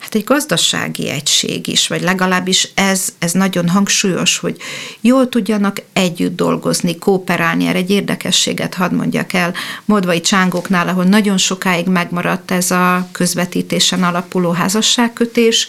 hát 0.04 0.14
egy 0.14 0.25
gazdasági 0.25 1.08
egység 1.08 1.66
is, 1.66 1.88
vagy 1.88 2.02
legalábbis 2.02 2.68
ez, 2.75 3.08
ez 3.18 3.32
nagyon 3.32 3.68
hangsúlyos, 3.68 4.38
hogy 4.38 4.56
jól 5.00 5.28
tudjanak 5.28 5.82
együtt 5.92 6.37
dolgozni, 6.37 6.99
kooperálni. 6.99 7.66
Erre 7.66 7.78
egy 7.78 7.90
érdekességet 7.90 8.75
hadd 8.75 8.94
mondjak 8.94 9.32
el. 9.32 9.54
Modvai 9.84 10.20
csángoknál, 10.20 10.88
ahol 10.88 11.04
nagyon 11.04 11.38
sokáig 11.38 11.87
megmaradt 11.87 12.50
ez 12.50 12.70
a 12.70 13.08
közvetítésen 13.12 14.02
alapuló 14.02 14.50
házasságkötés, 14.50 15.68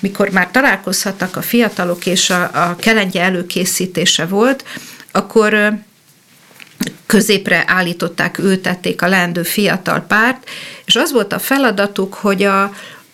mikor 0.00 0.30
már 0.30 0.50
találkozhattak 0.50 1.36
a 1.36 1.42
fiatalok, 1.42 2.06
és 2.06 2.30
a, 2.30 2.42
a 2.42 2.76
kelengye 2.76 3.22
előkészítése 3.22 4.26
volt, 4.26 4.64
akkor 5.12 5.78
középre 7.06 7.64
állították, 7.66 8.38
ültették 8.38 9.02
a 9.02 9.08
leendő 9.08 9.42
fiatal 9.42 10.00
párt, 10.00 10.48
és 10.84 10.96
az 10.96 11.12
volt 11.12 11.32
a 11.32 11.38
feladatuk, 11.38 12.14
hogy 12.14 12.42
a, 12.42 12.72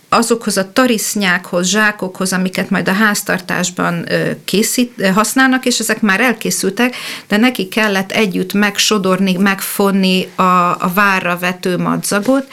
azokhoz 0.08 0.56
a 0.56 0.72
tarisznyákhoz, 0.72 1.68
zsákokhoz, 1.68 2.32
amiket 2.32 2.70
majd 2.70 2.88
a 2.88 2.92
háztartásban 2.92 4.08
készít, 4.44 5.06
használnak, 5.06 5.64
és 5.64 5.78
ezek 5.78 6.00
már 6.00 6.20
elkészültek, 6.20 6.96
de 7.28 7.36
neki 7.36 7.68
kellett 7.68 8.12
együtt 8.12 8.52
megsodorni, 8.52 9.36
megfonni 9.36 10.28
a, 10.34 10.42
a 10.82 10.90
várra 10.94 11.38
vető 11.38 11.76
madzagot, 11.76 12.46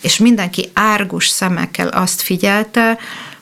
és 0.00 0.18
mindenki 0.18 0.70
árgus 0.72 1.28
szemekkel 1.28 1.88
azt 1.88 2.20
figyelte, 2.20 2.98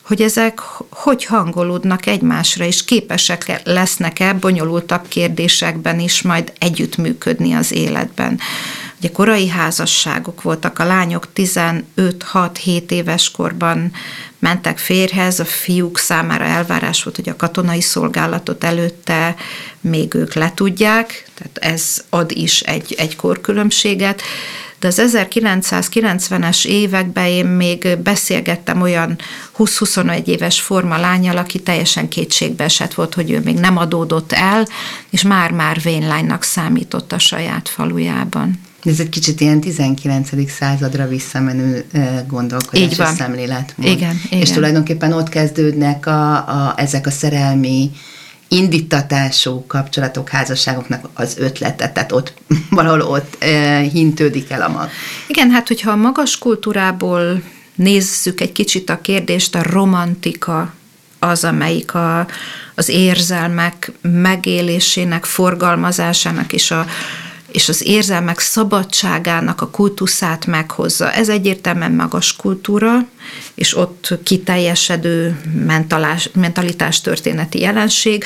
hogy 0.07 0.23
ezek 0.23 0.61
hogy 0.91 1.25
hangolódnak 1.25 2.07
egymásra, 2.07 2.65
és 2.65 2.85
képesek 2.85 3.61
lesznek-e 3.65 4.33
bonyolultabb 4.33 5.09
kérdésekben 5.09 6.01
is 6.01 6.23
majd 6.23 6.53
együttműködni 6.59 7.53
az 7.53 7.73
életben. 7.73 8.41
Ugye 8.99 9.11
korai 9.11 9.49
házasságok 9.49 10.43
voltak, 10.43 10.79
a 10.79 10.85
lányok 10.85 11.29
15-6-7 11.35 12.91
éves 12.91 13.31
korban 13.31 13.93
mentek 14.45 14.79
férhez, 14.79 15.41
a 15.41 15.45
fiúk 15.45 15.99
számára 15.99 16.45
elvárás 16.45 17.03
volt, 17.03 17.17
hogy 17.17 17.29
a 17.29 17.37
katonai 17.37 17.81
szolgálatot 17.81 18.65
előtte 18.65 19.35
még 19.81 20.15
ők 20.15 20.35
letudják, 20.35 21.25
tehát 21.35 21.75
ez 21.75 22.05
ad 22.11 22.31
is 22.31 22.61
egy, 22.61 22.95
egy 22.99 23.17
korkülönbséget, 23.17 24.23
de 24.79 24.87
az 24.87 25.03
1990-es 25.13 26.65
években 26.67 27.27
én 27.27 27.47
még 27.47 27.99
beszélgettem 28.03 28.81
olyan 28.81 29.19
20-21 29.59 30.27
éves 30.27 30.61
forma 30.61 30.97
lányjal, 30.99 31.37
aki 31.37 31.59
teljesen 31.59 32.09
kétségbe 32.09 32.65
esett 32.65 32.95
volt, 32.95 33.15
hogy 33.15 33.31
ő 33.31 33.41
még 33.41 33.57
nem 33.57 33.77
adódott 33.77 34.33
el, 34.33 34.67
és 35.11 35.23
már-már 35.23 35.81
vénlánynak 35.81 36.43
számított 36.43 37.13
a 37.13 37.19
saját 37.19 37.69
falujában. 37.69 38.61
Ez 38.85 39.01
egy 39.01 39.09
kicsit 39.09 39.41
ilyen 39.41 39.61
19. 39.61 40.51
századra 40.51 41.09
visszamenő 41.09 41.85
gondolkodás 42.29 42.81
Így 42.81 42.97
van. 42.97 43.11
és 43.11 43.17
szemléletmód. 43.17 43.89
Igen, 43.89 44.21
igen. 44.25 44.41
És 44.41 44.51
tulajdonképpen 44.51 45.13
ott 45.13 45.29
kezdődnek 45.29 46.07
a, 46.07 46.33
a, 46.35 46.75
ezek 46.77 47.07
a 47.07 47.11
szerelmi 47.11 47.91
indítatású 48.49 49.65
kapcsolatok, 49.67 50.29
házasságoknak 50.29 51.09
az 51.15 51.37
ötlete, 51.39 51.89
tehát 51.89 52.13
ott 52.13 52.35
valahol 52.71 53.01
ott 53.01 53.43
e, 53.43 53.79
hintődik 53.79 54.51
el 54.51 54.63
a 54.63 54.69
mag. 54.69 54.89
Igen, 55.27 55.51
hát 55.51 55.69
hogyha 55.69 55.91
a 55.91 55.97
magas 55.97 56.39
kultúrából 56.39 57.43
nézzük 57.75 58.41
egy 58.41 58.53
kicsit 58.53 58.91
a 58.91 59.01
kérdést, 59.01 59.55
a 59.55 59.63
romantika 59.63 60.75
az, 61.19 61.45
amelyik 61.45 61.95
a, 61.95 62.27
az 62.75 62.89
érzelmek 62.89 63.93
megélésének, 64.01 65.25
forgalmazásának 65.25 66.53
és 66.53 66.71
a, 66.71 66.87
és 67.55 67.69
az 67.69 67.87
érzelmek 67.87 68.39
szabadságának 68.39 69.61
a 69.61 69.71
kultuszát 69.71 70.47
meghozza. 70.47 71.13
Ez 71.13 71.29
egyértelműen 71.29 71.93
magas 71.93 72.37
kultúra, 72.37 73.07
és 73.55 73.77
ott 73.77 74.19
kiteljesedő 74.23 75.41
mentalás, 75.67 76.31
mentalitás 76.33 77.01
történeti 77.01 77.61
jelenség, 77.61 78.25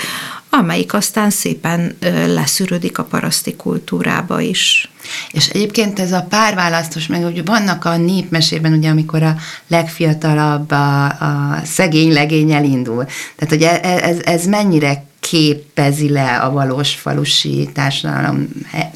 amelyik 0.51 0.95
aztán 0.95 1.31
szépen 1.31 1.97
leszűrődik 2.27 2.99
a 2.99 3.05
paraszti 3.05 3.57
kultúrába 3.57 4.41
is. 4.41 4.91
És 5.31 5.49
egyébként 5.49 5.99
ez 5.99 6.13
a 6.13 6.27
párválasztós, 6.29 7.07
meg 7.07 7.25
ugye 7.25 7.43
vannak 7.45 7.85
a 7.85 7.97
népmesében, 7.97 8.73
ugye, 8.73 8.89
amikor 8.89 9.23
a 9.23 9.37
legfiatalabb, 9.67 10.71
a, 10.71 11.05
a 11.05 11.61
szegény 11.65 12.13
legény 12.13 12.53
elindul. 12.53 13.05
Tehát, 13.37 13.49
hogy 13.49 13.63
e, 13.63 13.81
e, 13.83 14.09
ez, 14.09 14.19
ez 14.25 14.47
mennyire 14.47 15.08
képezi 15.29 16.09
le 16.09 16.37
a 16.37 16.51
valós 16.51 16.95
falusi 16.95 17.69
társadalom, 17.75 18.49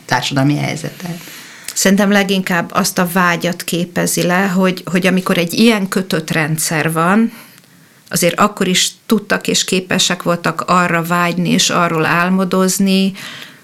társadalmi 0.05 0.57
helyzetet? 0.57 1.19
Szerintem 1.75 2.11
leginkább 2.11 2.71
azt 2.73 2.99
a 2.99 3.09
vágyat 3.13 3.63
képezi 3.63 4.23
le, 4.23 4.47
hogy, 4.47 4.83
hogy 4.85 5.07
amikor 5.07 5.39
egy 5.39 5.53
ilyen 5.53 5.89
kötött 5.89 6.31
rendszer 6.31 6.93
van, 6.93 7.33
azért 8.09 8.41
akkor 8.41 8.69
is 8.69 8.91
tudtak 9.07 9.49
és 9.49 9.65
képesek 9.65 10.23
voltak 10.23 10.61
arra 10.61 11.03
vágyni 11.03 11.49
és 11.49 11.71
arról 11.71 12.05
álmodozni, 12.05 13.13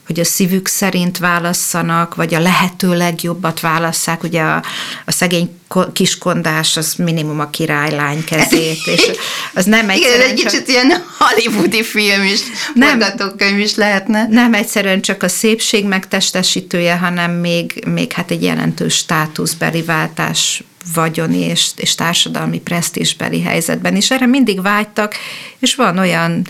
hogy 0.08 0.20
a 0.20 0.24
szívük 0.24 0.68
szerint 0.68 1.18
válasszanak, 1.18 2.14
vagy 2.14 2.34
a 2.34 2.40
lehető 2.40 2.96
legjobbat 2.96 3.60
válasszák. 3.60 4.22
Ugye 4.22 4.42
a, 4.42 4.62
a 5.04 5.12
szegény 5.12 5.58
kiskondás 5.92 6.76
az 6.76 6.94
minimum 6.94 7.40
a 7.40 7.50
királylány 7.50 8.24
kezét, 8.24 8.86
és 8.86 9.10
az 9.54 9.64
nem 9.64 9.90
egyszerűen 9.90 10.20
Igen, 10.20 10.30
egy 10.30 10.40
csak... 10.42 10.50
kicsit 10.50 10.68
ilyen 10.68 11.04
hollywoodi 11.18 11.82
film 11.82 12.22
is, 12.22 12.40
nem, 12.74 12.88
forgatókönyv 12.88 13.58
is 13.58 13.74
lehetne. 13.74 14.26
Nem 14.30 14.54
egyszerűen 14.54 15.00
csak 15.00 15.22
a 15.22 15.28
szépség 15.28 15.84
megtestesítője, 15.84 16.96
hanem 16.96 17.30
még, 17.30 17.84
még 17.86 18.12
hát 18.12 18.30
egy 18.30 18.42
jelentős 18.42 18.94
státuszbeli 18.94 19.82
váltás 19.82 20.62
vagyoni 20.94 21.38
és, 21.38 21.70
és 21.76 21.94
társadalmi 21.94 22.60
presztízsbeli 22.60 23.42
helyzetben 23.42 23.96
is. 23.96 24.10
Erre 24.10 24.26
mindig 24.26 24.62
vágytak, 24.62 25.14
és 25.58 25.74
van 25.74 25.98
olyan 25.98 26.46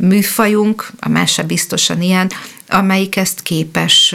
műfajunk, 0.00 0.90
a 1.00 1.08
mese 1.08 1.42
biztosan 1.42 2.02
ilyen, 2.02 2.30
amelyik 2.68 3.16
ezt 3.16 3.42
képes 3.42 4.14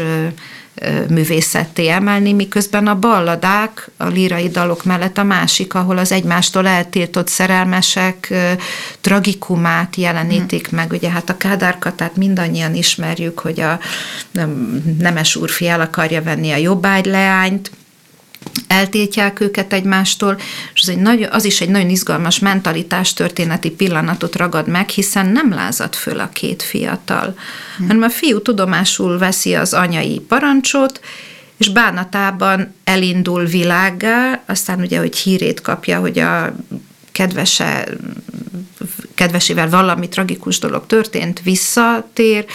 művészetté 1.09 1.87
emelni, 1.87 2.33
miközben 2.33 2.87
a 2.87 2.99
balladák, 2.99 3.89
a 3.97 4.07
lírai 4.07 4.49
dalok 4.49 4.83
mellett 4.83 5.17
a 5.17 5.23
másik, 5.23 5.73
ahol 5.73 5.97
az 5.97 6.11
egymástól 6.11 6.67
eltiltott 6.67 7.27
szerelmesek 7.27 8.33
tragikumát 9.01 9.95
jelenítik 9.95 10.71
meg. 10.71 10.91
Ugye 10.91 11.09
hát 11.09 11.29
a 11.29 11.37
kádárkatát 11.37 12.15
mindannyian 12.15 12.75
ismerjük, 12.75 13.39
hogy 13.39 13.59
a 13.59 13.79
nemes 14.99 15.35
úrfi 15.35 15.67
el 15.67 15.81
akarja 15.81 16.23
venni 16.23 16.51
a 16.51 16.57
jobbágy 16.57 17.05
leányt, 17.05 17.71
eltétják 18.67 19.39
őket 19.39 19.73
egymástól, 19.73 20.37
és 20.73 20.81
az, 20.81 20.89
egy 20.89 20.97
nagy, 20.97 21.27
az 21.31 21.45
is 21.45 21.61
egy 21.61 21.69
nagyon 21.69 21.89
izgalmas 21.89 22.39
mentalitás 22.39 23.13
történeti 23.13 23.69
pillanatot 23.69 24.35
ragad 24.35 24.67
meg, 24.67 24.89
hiszen 24.89 25.25
nem 25.25 25.53
lázad 25.53 25.95
föl 25.95 26.19
a 26.19 26.29
két 26.29 26.63
fiatal, 26.63 27.35
hmm. 27.77 27.87
hanem 27.87 28.03
a 28.03 28.09
fiú 28.09 28.41
tudomásul 28.41 29.17
veszi 29.17 29.55
az 29.55 29.73
anyai 29.73 30.19
parancsot, 30.19 30.99
és 31.57 31.69
bánatában 31.69 32.73
elindul 32.83 33.45
világgá, 33.45 34.43
aztán 34.45 34.79
ugye, 34.79 34.99
hogy 34.99 35.17
hírét 35.17 35.61
kapja, 35.61 35.99
hogy 35.99 36.19
a 36.19 36.55
kedvese, 37.11 37.87
kedvesével 39.15 39.69
valami 39.69 40.09
tragikus 40.09 40.59
dolog 40.59 40.85
történt, 40.85 41.41
visszatér, 41.41 42.45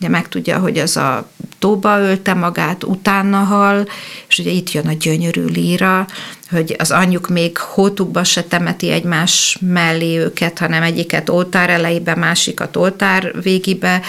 ugye 0.00 0.08
megtudja, 0.08 0.58
hogy 0.58 0.78
az 0.78 0.96
a 0.96 1.30
tóba 1.58 2.00
ölte 2.00 2.34
magát, 2.34 2.84
utána 2.84 3.38
hal, 3.38 3.88
és 4.28 4.38
ugye 4.38 4.50
itt 4.50 4.72
jön 4.72 4.86
a 4.86 4.92
gyönyörű 4.92 5.44
líra, 5.44 6.06
hogy 6.50 6.76
az 6.78 6.90
anyjuk 6.90 7.28
még 7.28 7.58
hótukba 7.58 8.24
se 8.24 8.42
temeti 8.42 8.90
egymás 8.90 9.58
mellé 9.60 10.18
őket, 10.18 10.58
hanem 10.58 10.82
egyiket 10.82 11.28
oltár 11.28 11.70
elejébe, 11.70 12.14
másikat 12.14 12.76
oltár 12.76 13.42
végibe, 13.42 14.00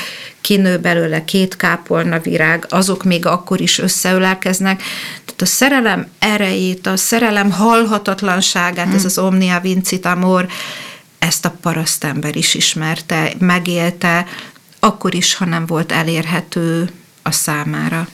kinő 0.41 0.77
belőle 0.77 1.25
két 1.25 1.56
kápolna 1.56 2.19
virág, 2.19 2.65
azok 2.69 3.04
még 3.04 3.25
akkor 3.25 3.62
is 3.62 3.80
összeölelkeznek. 3.80 4.82
Tehát 5.25 5.41
a 5.41 5.45
szerelem 5.45 6.08
erejét, 6.19 6.88
a 6.88 6.97
szerelem 6.97 7.51
halhatatlanságát, 7.51 8.86
hmm. 8.86 8.95
ez 8.95 9.06
az 9.06 9.17
omnia 9.17 9.60
vincit 9.60 10.06
amor, 10.06 10.47
ezt 11.19 11.45
a 11.45 11.54
parasztember 11.62 12.36
is 12.36 12.54
ismerte, 12.54 13.34
megélte, 13.39 14.25
akkor 14.84 15.15
is, 15.15 15.36
ha 15.36 15.46
nem 15.46 15.65
volt 15.65 15.91
elérhető 15.91 16.89
a 17.22 17.32
számára. 17.32 18.08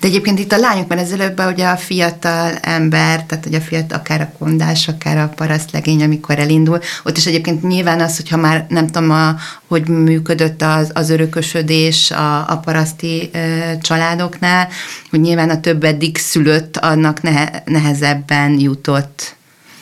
De 0.00 0.06
egyébként 0.06 0.38
itt 0.38 0.52
a 0.52 0.58
lányokban 0.58 0.98
ez 0.98 1.10
előbb 1.10 1.40
ugye 1.40 1.66
a 1.66 1.76
fiatal 1.76 2.52
ember, 2.60 3.24
tehát 3.24 3.44
hogy 3.44 3.54
a 3.54 3.60
fiatal, 3.60 3.98
akár 3.98 4.20
a 4.20 4.32
kondás, 4.38 4.88
akár 4.88 5.18
a 5.18 5.32
parasztlegény, 5.36 6.02
amikor 6.02 6.38
elindul, 6.38 6.80
ott 7.04 7.16
is 7.16 7.26
egyébként 7.26 7.62
nyilván 7.62 8.00
az, 8.00 8.16
hogyha 8.16 8.36
már 8.36 8.66
nem 8.68 8.86
tudom, 8.86 9.10
a, 9.10 9.36
hogy 9.66 9.88
működött 9.88 10.62
az, 10.62 10.90
az 10.94 11.10
örökösödés 11.10 12.10
a, 12.10 12.50
a 12.50 12.58
paraszti 12.58 13.30
e, 13.32 13.78
családoknál, 13.78 14.68
hogy 15.10 15.20
nyilván 15.20 15.50
a 15.50 15.60
több 15.60 15.84
eddig 15.84 16.18
szülött, 16.18 16.76
annak 16.76 17.22
nehe, 17.22 17.62
nehezebben 17.64 18.60
jutott 18.60 19.36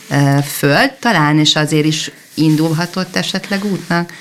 e, 0.08 0.42
föld 0.42 0.92
talán, 1.00 1.38
és 1.38 1.56
azért 1.56 1.86
is 1.86 2.10
indulhatott 2.34 3.16
esetleg 3.16 3.64
útnak. 3.64 4.12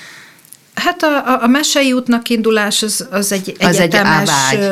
Hát 0.74 1.02
a, 1.02 1.28
a, 1.28 1.42
a 1.42 1.46
mesei 1.46 1.92
útnak 1.92 2.28
indulás 2.28 2.82
az, 2.82 3.06
az 3.10 3.32
egy 3.32 3.56
az 3.60 3.78
egyetemes 3.78 4.30
egy 4.52 4.68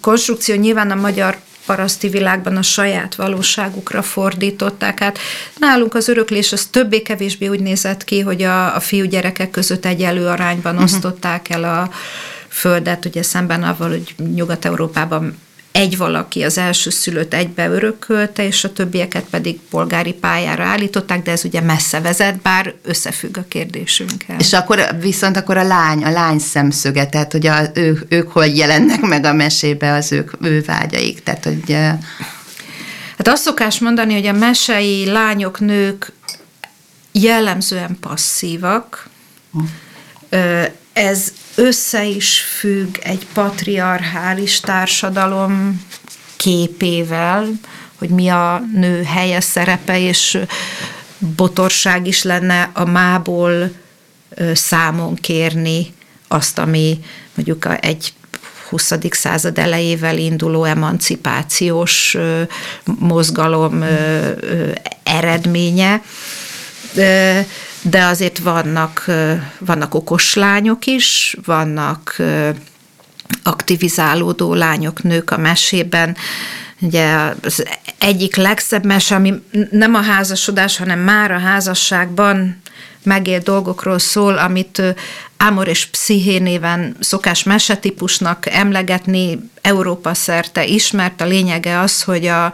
konstrukció. 0.00 0.54
Nyilván 0.54 0.90
a 0.90 0.94
magyar 0.94 1.38
paraszti 1.66 2.08
világban 2.08 2.56
a 2.56 2.62
saját 2.62 3.14
valóságukra 3.14 4.02
fordították. 4.02 4.98
Hát 4.98 5.18
nálunk 5.58 5.94
az 5.94 6.08
öröklés 6.08 6.52
az 6.52 6.64
többé-kevésbé 6.66 7.46
úgy 7.46 7.60
nézett 7.60 8.04
ki, 8.04 8.20
hogy 8.20 8.42
a, 8.42 8.76
a 8.76 8.80
fiú 8.80 9.04
gyerekek 9.04 9.50
között 9.50 9.84
egyelő 9.84 10.26
arányban 10.26 10.74
uh-huh. 10.74 10.92
osztották 10.92 11.48
el 11.48 11.64
a 11.64 11.90
földet, 12.48 13.04
ugye 13.04 13.22
szemben 13.22 13.62
avval, 13.62 13.88
hogy 13.88 14.14
Nyugat-Európában 14.34 15.38
egy 15.74 15.96
valaki 15.96 16.42
az 16.42 16.58
első 16.58 16.90
szülőt 16.90 17.34
egybe 17.34 17.68
örökölte, 17.68 18.46
és 18.46 18.64
a 18.64 18.72
többieket 18.72 19.24
pedig 19.30 19.60
polgári 19.70 20.12
pályára 20.12 20.64
állították, 20.64 21.22
de 21.22 21.30
ez 21.30 21.44
ugye 21.44 21.60
messze 21.60 22.00
vezet, 22.00 22.40
bár 22.40 22.74
összefügg 22.82 23.36
a 23.36 23.44
kérdésünkkel. 23.48 24.38
És 24.38 24.52
akkor 24.52 24.86
viszont 25.00 25.36
akkor 25.36 25.56
a 25.56 25.62
lány, 25.62 26.04
a 26.04 26.10
lány 26.10 26.38
szemszöge, 26.38 27.06
tehát 27.06 27.32
hogy 27.32 27.46
a, 27.46 27.60
ők, 27.74 28.00
ők 28.08 28.32
hogy 28.32 28.56
jelennek 28.56 29.00
meg 29.00 29.24
a 29.24 29.32
mesébe 29.32 29.92
az 29.92 30.12
ők, 30.12 30.30
ő 30.40 30.62
vágyaik, 30.66 31.22
tehát 31.22 31.44
hogy... 31.44 31.72
Hát 33.16 33.28
azt 33.28 33.42
szokás 33.42 33.78
mondani, 33.78 34.12
hogy 34.12 34.26
a 34.26 34.32
mesei 34.32 35.06
lányok, 35.06 35.60
nők 35.60 36.12
jellemzően 37.12 37.96
passzívak, 38.00 39.08
hm. 39.52 39.60
Ez 40.94 41.32
össze 41.54 42.04
is 42.04 42.40
függ 42.40 42.96
egy 43.02 43.26
patriarchális 43.32 44.60
társadalom 44.60 45.84
képével, 46.36 47.50
hogy 47.98 48.08
mi 48.08 48.28
a 48.28 48.62
nő 48.74 49.02
helye, 49.02 49.40
szerepe, 49.40 50.00
és 50.00 50.38
botorság 51.18 52.06
is 52.06 52.22
lenne 52.22 52.70
a 52.72 52.84
mából 52.84 53.70
számon 54.52 55.14
kérni 55.14 55.94
azt, 56.28 56.58
ami 56.58 56.98
mondjuk 57.34 57.68
egy 57.80 58.12
20. 58.68 58.92
század 59.10 59.58
elejével 59.58 60.18
induló 60.18 60.64
emancipációs 60.64 62.16
mozgalom 62.84 63.84
eredménye 65.02 66.02
de, 67.90 68.04
azért 68.04 68.38
vannak, 68.38 69.04
vannak 69.58 69.94
okos 69.94 70.34
lányok 70.34 70.86
is, 70.86 71.36
vannak 71.44 72.16
aktivizálódó 73.42 74.54
lányok, 74.54 75.02
nők 75.02 75.30
a 75.30 75.38
mesében. 75.38 76.16
Ugye 76.80 77.32
az 77.42 77.64
egyik 77.98 78.36
legszebb 78.36 78.84
mese, 78.84 79.14
ami 79.14 79.34
nem 79.70 79.94
a 79.94 80.00
házasodás, 80.00 80.76
hanem 80.76 80.98
már 80.98 81.30
a 81.30 81.38
házasságban 81.38 82.62
megélt 83.02 83.42
dolgokról 83.42 83.98
szól, 83.98 84.38
amit 84.38 84.82
Ámor 85.36 85.68
és 85.68 85.86
Psziché 85.86 86.38
néven 86.38 86.96
szokás 87.00 87.42
mesetípusnak 87.42 88.46
emlegetni, 88.46 89.38
Európa 89.62 90.14
szerte 90.14 90.64
ismert. 90.64 91.20
A 91.20 91.24
lényege 91.24 91.78
az, 91.78 92.02
hogy 92.02 92.26
a, 92.26 92.52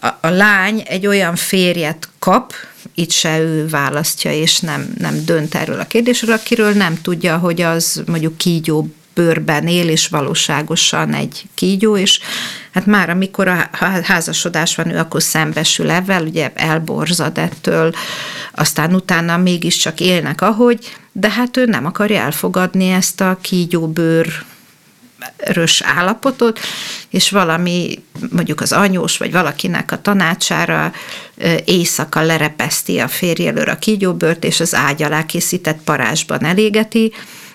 a, 0.00 0.06
a 0.20 0.28
lány 0.28 0.82
egy 0.84 1.06
olyan 1.06 1.36
férjet 1.36 2.08
kap, 2.18 2.52
itt 2.94 3.10
se 3.10 3.38
ő 3.38 3.68
választja, 3.68 4.32
és 4.32 4.60
nem, 4.60 4.94
nem 4.98 5.24
dönt 5.24 5.54
erről 5.54 5.80
a 5.80 5.86
kérdésről, 5.86 6.34
akiről 6.34 6.72
nem 6.72 6.98
tudja, 7.02 7.38
hogy 7.38 7.60
az 7.60 8.02
mondjuk 8.06 8.36
kígyó 8.36 8.88
bőrben 9.14 9.66
él, 9.66 9.88
és 9.88 10.08
valóságosan 10.08 11.14
egy 11.14 11.44
kígyó, 11.54 11.96
és 11.96 12.20
hát 12.72 12.86
már 12.86 13.10
amikor 13.10 13.48
a 13.48 13.68
házasodás 14.02 14.74
van, 14.74 14.90
ő 14.90 14.98
akkor 14.98 15.22
szembesül 15.22 15.90
ebben, 15.90 16.22
ugye 16.22 16.50
elborzad 16.54 17.38
ettől, 17.38 17.92
aztán 18.54 18.94
utána 18.94 19.36
mégiscsak 19.36 20.00
élnek 20.00 20.40
ahogy, 20.40 20.96
de 21.12 21.30
hát 21.30 21.56
ő 21.56 21.64
nem 21.64 21.86
akarja 21.86 22.20
elfogadni 22.20 22.88
ezt 22.88 23.20
a 23.20 23.38
kígyóbőr 23.40 24.44
rös 25.36 25.82
állapotot, 25.84 26.60
és 27.08 27.30
valami, 27.30 28.02
mondjuk 28.30 28.60
az 28.60 28.72
anyós, 28.72 29.16
vagy 29.16 29.32
valakinek 29.32 29.92
a 29.92 30.00
tanácsára 30.00 30.92
éjszaka 31.64 32.20
lerepeszti 32.20 32.98
a 32.98 33.08
férjelőr 33.08 33.68
a 33.68 33.78
kígyóbört, 33.78 34.44
és 34.44 34.60
az 34.60 34.74
ágy 34.74 35.02
alá 35.02 35.26
készített 35.26 35.80
parázsban 35.84 36.44
elégeti, 36.44 37.12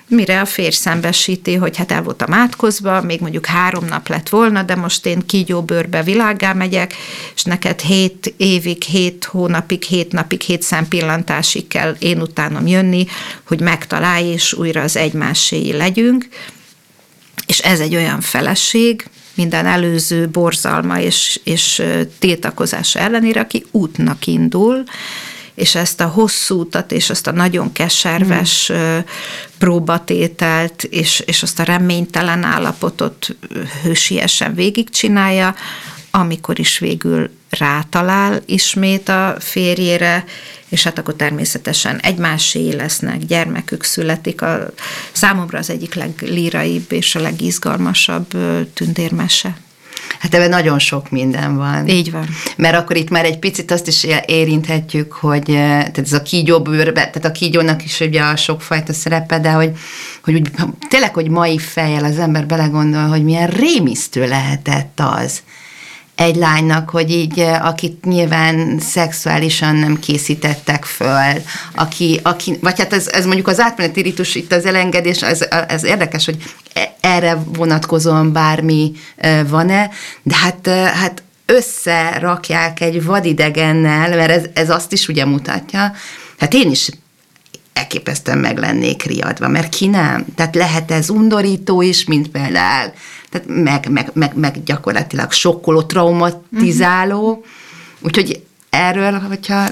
mire 0.07 0.41
a 0.41 0.45
férj 0.45 0.75
szembesíti, 0.75 1.55
hogy 1.55 1.77
hát 1.77 1.91
el 1.91 2.03
voltam 2.03 2.33
átkozva, 2.33 3.01
még 3.01 3.19
mondjuk 3.19 3.45
három 3.45 3.85
nap 3.85 4.07
lett 4.07 4.29
volna, 4.29 4.63
de 4.63 4.75
most 4.75 5.05
én 5.05 5.25
kígyóbőrbe 5.25 6.03
világá 6.03 6.53
megyek, 6.53 6.93
és 7.35 7.43
neked 7.43 7.79
hét 7.79 8.33
évig, 8.37 8.83
hét 8.83 9.23
hónapig, 9.23 9.83
hét 9.83 10.11
napig, 10.11 10.41
hét 10.41 10.61
szempillantásig 10.61 11.67
kell 11.67 11.95
én 11.99 12.21
utánom 12.21 12.67
jönni, 12.67 13.05
hogy 13.47 13.59
megtalálj, 13.59 14.25
és 14.25 14.53
újra 14.53 14.81
az 14.81 14.95
egymáséi 14.95 15.73
legyünk. 15.73 16.27
És 17.45 17.59
ez 17.59 17.79
egy 17.79 17.95
olyan 17.95 18.21
feleség, 18.21 19.09
minden 19.35 19.65
előző 19.65 20.29
borzalma 20.29 20.99
és, 20.99 21.39
és 21.43 21.81
tiltakozása 22.19 22.99
ellenére, 22.99 23.39
aki 23.39 23.65
útnak 23.71 24.27
indul, 24.27 24.83
és 25.55 25.75
ezt 25.75 26.01
a 26.01 26.05
hosszú 26.07 26.59
utat, 26.59 26.91
és 26.91 27.09
azt 27.09 27.27
a 27.27 27.31
nagyon 27.31 27.71
keserves 27.71 28.71
mm. 28.73 28.97
próbatételt, 29.57 30.83
és, 30.83 31.23
és 31.25 31.43
azt 31.43 31.59
a 31.59 31.63
reménytelen 31.63 32.43
állapotot 32.43 33.35
hősiesen 33.83 34.55
végigcsinálja, 34.55 35.55
amikor 36.11 36.59
is 36.59 36.79
végül 36.79 37.29
rátalál 37.57 38.41
ismét 38.45 39.09
a 39.09 39.35
férjére, 39.39 40.23
és 40.69 40.83
hát 40.83 40.97
akkor 40.97 41.15
természetesen 41.15 41.99
egymásé 41.99 42.71
lesznek, 42.71 43.17
gyermekük 43.17 43.83
születik. 43.83 44.41
A, 44.41 44.73
számomra 45.11 45.57
az 45.57 45.69
egyik 45.69 45.93
leglíraibb 45.93 46.91
és 46.91 47.15
a 47.15 47.21
legizgalmasabb 47.21 48.27
tündérmese. 48.73 49.55
Hát 50.19 50.33
ebben 50.33 50.49
nagyon 50.49 50.79
sok 50.79 51.09
minden 51.09 51.57
van. 51.57 51.87
Így 51.87 52.11
van. 52.11 52.27
Mert 52.57 52.75
akkor 52.75 52.95
itt 52.95 53.09
már 53.09 53.25
egy 53.25 53.39
picit 53.39 53.71
azt 53.71 53.87
is 53.87 54.05
érinthetjük, 54.25 55.13
hogy 55.13 55.49
eh, 55.49 55.55
tehát 55.55 55.97
ez 55.97 56.13
a 56.13 56.21
kígyóbőrbe, 56.21 57.09
tehát 57.09 57.25
a 57.25 57.31
kígyónak 57.31 57.83
is 57.83 57.99
ugye 57.99 58.21
a 58.21 58.35
sokfajta 58.35 58.93
szerepe, 58.93 59.39
de 59.39 59.51
hogy, 59.51 59.71
hogy 60.23 60.33
úgy, 60.33 60.51
tényleg, 60.89 61.13
hogy 61.13 61.29
mai 61.29 61.57
fejjel 61.57 62.03
az 62.03 62.17
ember 62.17 62.45
belegondol, 62.45 63.07
hogy 63.07 63.23
milyen 63.23 63.47
rémisztő 63.47 64.27
lehetett 64.27 64.99
az, 64.99 65.41
egy 66.15 66.35
lánynak, 66.35 66.89
hogy 66.89 67.11
így, 67.11 67.39
eh, 67.39 67.65
akit 67.65 68.05
nyilván 68.05 68.79
szexuálisan 68.79 69.75
nem 69.75 69.99
készítettek 69.99 70.83
föl, 70.83 71.41
aki, 71.75 72.19
aki 72.23 72.57
vagy 72.61 72.79
hát 72.79 72.93
ez, 72.93 73.07
ez 73.07 73.25
mondjuk 73.25 73.47
az 73.47 73.59
átmeneti 73.59 74.01
ritus, 74.01 74.35
itt 74.35 74.51
az 74.51 74.65
elengedés, 74.65 75.21
ez, 75.21 75.47
ez 75.67 75.83
érdekes, 75.83 76.25
hogy 76.25 76.37
e, 76.73 76.95
erre 77.01 77.37
vonatkozóan 77.53 78.31
bármi 78.31 78.91
eh, 79.15 79.47
van-e, 79.47 79.89
de 80.23 80.35
hát, 80.35 80.67
eh, 80.67 80.91
hát 80.91 81.23
összerakják 81.45 82.81
egy 82.81 83.03
vadidegennel, 83.03 84.09
mert 84.09 84.31
ez, 84.31 84.43
ez 84.53 84.69
azt 84.69 84.91
is 84.91 85.07
ugye 85.07 85.25
mutatja, 85.25 85.93
hát 86.37 86.53
én 86.53 86.69
is 86.69 86.89
elképesztően 87.73 88.37
meg 88.37 88.57
lennék 88.57 89.03
riadva, 89.03 89.47
mert 89.47 89.69
ki 89.69 89.87
nem? 89.87 90.25
Tehát 90.35 90.55
lehet 90.55 90.91
ez 90.91 91.09
undorító 91.09 91.81
is, 91.81 92.05
mint 92.05 92.27
például 92.27 92.91
tehát 93.35 93.63
meg, 93.63 93.89
meg, 93.89 94.09
meg, 94.13 94.31
meg 94.35 94.63
gyakorlatilag 94.63 95.31
sokkoló, 95.31 95.81
traumatizáló, 95.81 97.29
uh-huh. 97.29 97.45
úgyhogy 98.01 98.43
erről, 98.69 99.19
hogyha 99.19 99.67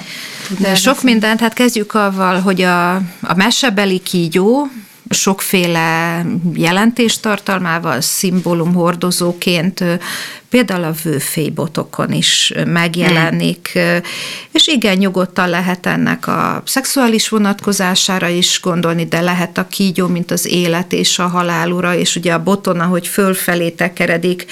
De 0.59 0.75
sok 0.75 1.03
mindent, 1.03 1.39
hát 1.39 1.53
kezdjük 1.53 1.93
avval, 1.93 2.39
hogy 2.39 2.61
a, 2.61 2.95
a 3.21 3.35
mesebeli 3.35 3.99
kígyó, 3.99 4.67
sokféle 5.13 6.25
jelentéstartalmával, 6.53 8.01
szimbólum 8.01 8.73
hordozóként 8.73 9.83
például 10.49 10.83
a 10.83 10.95
vőfélybotokon 11.03 12.11
is 12.11 12.53
megjelenik, 12.65 13.71
mm. 13.79 13.97
és 14.51 14.67
igen, 14.67 14.97
nyugodtan 14.97 15.49
lehet 15.49 15.85
ennek 15.85 16.27
a 16.27 16.61
szexuális 16.65 17.29
vonatkozására 17.29 18.27
is 18.27 18.59
gondolni, 18.61 19.05
de 19.05 19.21
lehet 19.21 19.57
a 19.57 19.67
kígyó, 19.67 20.07
mint 20.07 20.31
az 20.31 20.45
élet 20.45 20.93
és 20.93 21.19
a 21.19 21.27
halál 21.27 21.71
ura, 21.71 21.95
és 21.95 22.15
ugye 22.15 22.33
a 22.33 22.43
boton, 22.43 22.79
ahogy 22.79 23.07
fölfelé 23.07 23.69
tekeredik, 23.69 24.45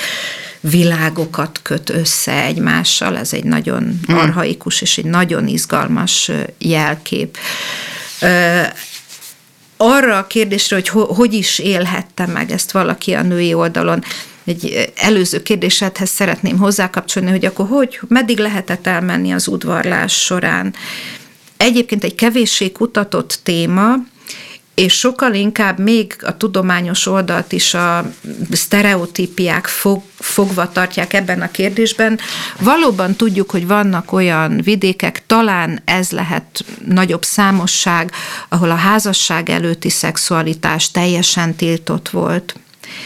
világokat 0.60 1.60
köt 1.64 1.90
össze 1.90 2.44
egymással, 2.44 3.18
ez 3.18 3.34
egy 3.34 3.44
nagyon 3.44 4.00
mm. 4.12 4.16
arhaikus 4.16 4.82
és 4.82 4.98
egy 4.98 5.06
nagyon 5.06 5.48
izgalmas 5.48 6.32
jelkép 6.58 7.38
arra 9.82 10.18
a 10.18 10.28
kérdésre, 10.28 10.76
hogy 10.76 10.88
hogy 10.90 11.34
is 11.34 11.60
élhette 11.60 12.26
meg 12.26 12.52
ezt 12.52 12.72
valaki 12.72 13.14
a 13.14 13.22
női 13.22 13.54
oldalon, 13.54 14.04
egy 14.46 14.92
előző 14.96 15.42
kérdésedhez 15.42 16.10
szeretném 16.10 16.58
hozzákapcsolni, 16.58 17.30
hogy 17.30 17.46
akkor 17.46 17.68
hogy, 17.68 18.00
meddig 18.08 18.38
lehetett 18.38 18.88
elmenni 18.88 19.32
az 19.32 19.48
udvarlás 19.48 20.14
során. 20.14 20.74
Egyébként 21.58 22.04
egy 22.04 22.16
kevéssé 22.16 22.72
kutatott 22.72 23.40
téma, 23.44 23.96
és 24.82 24.94
sokkal 24.94 25.34
inkább 25.34 25.80
még 25.80 26.16
a 26.22 26.38
tudományos 26.38 27.06
oldalt 27.06 27.52
is 27.52 27.74
a 27.74 28.12
sztereotípiák 28.52 29.66
fog, 29.68 30.02
fogva 30.20 30.72
tartják 30.72 31.14
ebben 31.14 31.42
a 31.42 31.52
kérdésben. 31.52 32.20
Valóban 32.60 33.16
tudjuk, 33.16 33.52
hogy 33.52 33.68
vannak 33.68 34.12
olyan 34.12 34.62
vidékek, 34.62 35.24
talán 35.26 35.82
ez 35.86 36.12
lehet 36.12 36.66
nagyobb 36.88 37.24
számosság, 37.24 38.12
ahol 38.50 38.72
a 38.72 38.76
házasság 38.76 39.50
előtti 39.50 39.90
szexualitás 39.90 40.92
teljesen 40.92 41.56
tiltott 41.56 42.10
volt, 42.10 42.56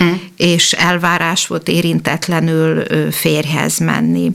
mm. 0.04 0.14
és 0.38 0.72
elvárás 0.72 1.48
volt 1.48 1.68
érintetlenül 1.68 2.84
férjhez 3.12 3.78
menni. 3.78 4.32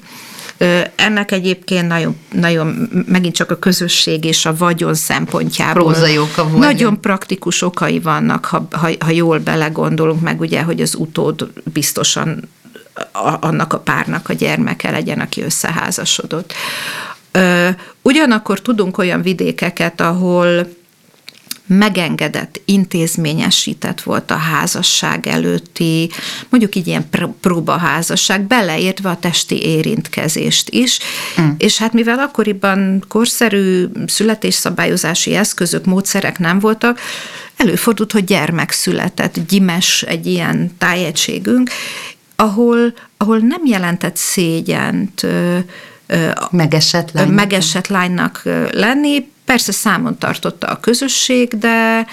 Ennek 0.94 1.33
egyébként 1.33 1.88
nagyon, 1.88 2.16
nagyon 2.33 2.88
megint 3.07 3.35
csak 3.35 3.51
a 3.51 3.59
közösség 3.59 4.25
és 4.25 4.46
a 4.46 4.57
vagyon 4.57 4.94
szempontjából 4.94 5.92
Prózai 5.92 6.18
oka 6.18 6.49
volt. 6.49 6.59
nagyon 6.59 7.01
praktikus 7.01 7.62
okai 7.62 8.01
vannak, 8.01 8.44
ha, 8.44 8.68
ha, 8.70 8.88
ha 8.99 9.11
jól 9.11 9.38
belegondolunk, 9.38 10.20
meg 10.20 10.40
ugye, 10.40 10.62
hogy 10.62 10.81
az 10.81 10.94
utód 10.94 11.51
biztosan 11.73 12.49
a, 13.12 13.37
annak 13.40 13.73
a 13.73 13.79
párnak 13.79 14.29
a 14.29 14.33
gyermeke 14.33 14.90
legyen, 14.90 15.20
aki 15.20 15.42
összeházasodott. 15.42 16.53
Ugyanakkor 18.03 18.61
tudunk 18.61 18.99
olyan 18.99 19.23
vidékeket, 19.23 20.01
ahol 20.01 20.68
megengedett, 21.78 22.61
intézményesített 22.64 24.00
volt 24.00 24.30
a 24.30 24.37
házasság 24.37 25.26
előtti, 25.26 26.11
mondjuk 26.48 26.74
így 26.74 26.87
ilyen 26.87 27.09
próbaházasság, 27.40 28.42
beleértve 28.42 29.09
a 29.09 29.16
testi 29.16 29.62
érintkezést 29.62 30.70
is, 30.70 30.98
mm. 31.40 31.48
és 31.59 31.78
hát 31.78 31.92
mivel 31.92 32.18
akkoriban 32.18 33.04
korszerű 33.09 33.87
születésszabályozási 34.06 35.35
eszközök, 35.35 35.85
módszerek 35.85 36.38
nem 36.38 36.59
voltak, 36.59 37.00
előfordult, 37.56 38.12
hogy 38.12 38.24
gyermek 38.24 38.70
született, 38.70 39.46
gyimes 39.48 40.02
egy 40.02 40.26
ilyen 40.26 40.70
tájegységünk, 40.78 41.70
ahol, 42.37 42.94
ahol 43.16 43.38
nem 43.38 43.62
jelentett 43.64 44.16
szégyent, 44.16 45.26
megesett 46.50 47.12
lánynak, 47.12 47.35
megesett 47.35 47.87
lánynak 47.87 48.42
lenni, 48.72 49.28
Persze 49.50 49.72
számon 49.72 50.18
tartotta 50.18 50.66
a 50.66 50.80
közösség, 50.80 51.58
de 51.58 52.06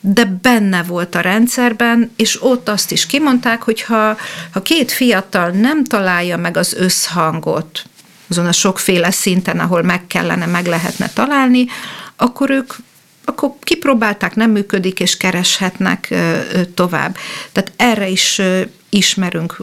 de 0.00 0.24
benne 0.24 0.82
volt 0.82 1.14
a 1.14 1.20
rendszerben, 1.20 2.10
és 2.16 2.42
ott 2.42 2.68
azt 2.68 2.92
is 2.92 3.06
kimondták, 3.06 3.62
hogy 3.62 3.82
ha, 3.82 4.16
ha 4.52 4.62
két 4.62 4.92
fiatal 4.92 5.50
nem 5.50 5.84
találja 5.84 6.36
meg 6.36 6.56
az 6.56 6.74
összhangot 6.74 7.84
azon 8.28 8.46
a 8.46 8.52
sokféle 8.52 9.10
szinten, 9.10 9.58
ahol 9.58 9.82
meg 9.82 10.06
kellene, 10.06 10.46
meg 10.46 10.66
lehetne 10.66 11.08
találni, 11.08 11.66
akkor 12.16 12.50
ők 12.50 12.72
akkor 13.24 13.50
kipróbálták, 13.60 14.34
nem 14.34 14.50
működik, 14.50 15.00
és 15.00 15.16
kereshetnek 15.16 16.14
tovább. 16.74 17.16
Tehát 17.52 17.72
erre 17.76 18.08
is 18.08 18.40
ismerünk 18.88 19.56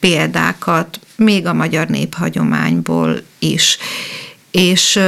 példákat, 0.00 1.00
még 1.16 1.46
a 1.46 1.52
magyar 1.52 1.86
néphagyományból 1.86 3.22
is. 3.38 3.78
És, 4.50 4.98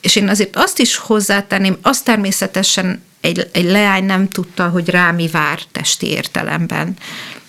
és 0.00 0.16
én 0.16 0.28
azért 0.28 0.56
azt 0.56 0.78
is 0.78 0.96
hozzátenném, 0.96 1.76
azt 1.82 2.04
természetesen 2.04 3.02
egy, 3.20 3.48
egy 3.52 3.64
leány 3.64 4.04
nem 4.04 4.28
tudta, 4.28 4.68
hogy 4.68 4.88
rá 4.88 5.10
mi 5.10 5.28
vár 5.28 5.60
testi 5.72 6.06
értelemben. 6.06 6.96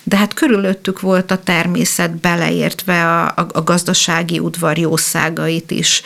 De 0.04 0.18
hát 0.18 0.34
körülöttük 0.34 1.00
volt 1.00 1.32
a 1.32 1.44
természet 1.44 2.16
beleértve 2.16 3.06
a, 3.06 3.26
a, 3.26 3.48
a 3.52 3.64
gazdasági 3.64 4.40
udvar 4.40 4.78
jószágait 4.78 5.72
is 5.72 6.02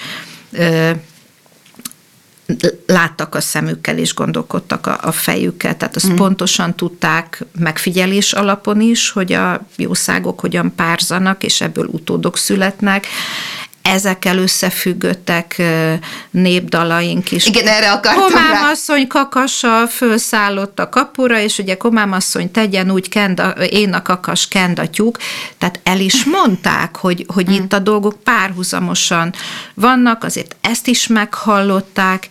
láttak 2.85 3.35
a 3.35 3.41
szemükkel 3.41 3.97
és 3.97 4.13
gondolkodtak 4.13 4.87
a, 4.87 4.97
a 5.01 5.11
fejükkel, 5.11 5.77
tehát 5.77 5.95
azt 5.95 6.11
mm. 6.11 6.15
pontosan 6.15 6.75
tudták 6.75 7.45
megfigyelés 7.59 8.33
alapon 8.33 8.81
is, 8.81 9.09
hogy 9.09 9.33
a 9.33 9.65
jószágok 9.75 10.39
hogyan 10.39 10.75
párzanak, 10.75 11.43
és 11.43 11.61
ebből 11.61 11.85
utódok 11.85 12.37
születnek 12.37 13.07
ezekkel 13.83 14.37
összefüggöttek 14.37 15.61
népdalaink 16.31 17.31
is. 17.31 17.45
Igen, 17.45 17.67
erre 17.67 17.91
akartam 17.91 18.23
Komám 18.23 18.51
rá. 18.51 18.69
asszony 18.69 19.07
kakasa 19.07 19.87
fölszállott 19.87 20.79
a 20.79 20.89
kapura, 20.89 21.39
és 21.39 21.57
ugye 21.57 21.77
Komám 21.77 22.11
asszony 22.11 22.51
tegyen 22.51 22.91
úgy, 22.91 23.09
kend 23.09 23.39
a, 23.39 23.49
én 23.49 23.93
a 23.93 24.01
kakas 24.01 24.47
kendatyúk, 24.47 25.17
tehát 25.57 25.79
el 25.83 25.99
is 25.99 26.23
mondták, 26.23 26.97
hogy, 26.97 27.25
hogy 27.33 27.45
hmm. 27.45 27.53
itt 27.53 27.73
a 27.73 27.79
dolgok 27.79 28.15
párhuzamosan 28.23 29.33
vannak, 29.73 30.23
azért 30.23 30.55
ezt 30.61 30.87
is 30.87 31.07
meghallották, 31.07 32.27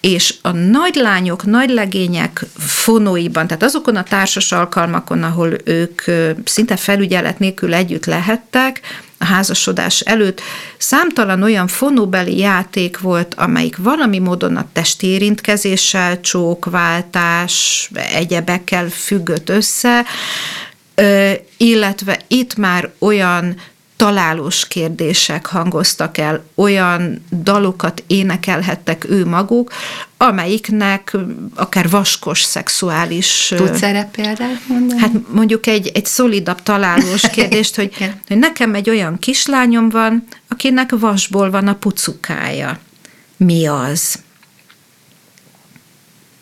és 0.00 0.34
a 0.42 0.50
nagylányok, 0.50 1.44
nagylegények 1.44 2.44
fonóiban, 2.58 3.46
tehát 3.46 3.62
azokon 3.62 3.96
a 3.96 4.02
társas 4.02 4.52
alkalmakon, 4.52 5.22
ahol 5.22 5.52
ők 5.64 6.02
szinte 6.44 6.76
felügyelet 6.76 7.38
nélkül 7.38 7.74
együtt 7.74 8.04
lehettek, 8.04 8.80
a 9.22 9.24
házasodás 9.24 10.00
előtt, 10.00 10.40
számtalan 10.78 11.42
olyan 11.42 11.66
fonóbeli 11.66 12.38
játék 12.38 12.98
volt, 12.98 13.34
amelyik 13.34 13.76
valami 13.76 14.18
módon 14.18 14.56
a 14.56 14.68
testi 14.72 15.06
érintkezéssel, 15.06 16.20
csókváltás, 16.20 17.90
egyebekkel 17.94 18.88
függött 18.88 19.48
össze, 19.48 20.04
illetve 21.56 22.20
itt 22.28 22.56
már 22.56 22.90
olyan 22.98 23.56
találós 24.00 24.68
kérdések 24.68 25.46
hangoztak 25.46 26.18
el, 26.18 26.44
olyan 26.54 27.24
dalokat 27.42 28.04
énekelhettek 28.06 29.10
ő 29.10 29.26
maguk, 29.26 29.72
amelyiknek 30.16 31.16
akár 31.54 31.90
vaskos 31.90 32.42
szexuális... 32.42 33.52
Tudsz 33.56 33.82
erre 33.82 34.08
példát 34.12 34.68
mondani? 34.68 35.00
Hát 35.00 35.10
mondjuk 35.32 35.66
egy, 35.66 35.90
egy 35.94 36.06
szolidabb 36.06 36.62
találós 36.62 37.30
kérdést, 37.34 37.76
hogy, 37.76 37.94
hogy 38.26 38.38
nekem 38.38 38.74
egy 38.74 38.90
olyan 38.90 39.18
kislányom 39.18 39.88
van, 39.88 40.24
akinek 40.48 40.90
vasból 40.98 41.50
van 41.50 41.68
a 41.68 41.74
pucukája. 41.74 42.78
Mi 43.36 43.66
az? 43.66 44.18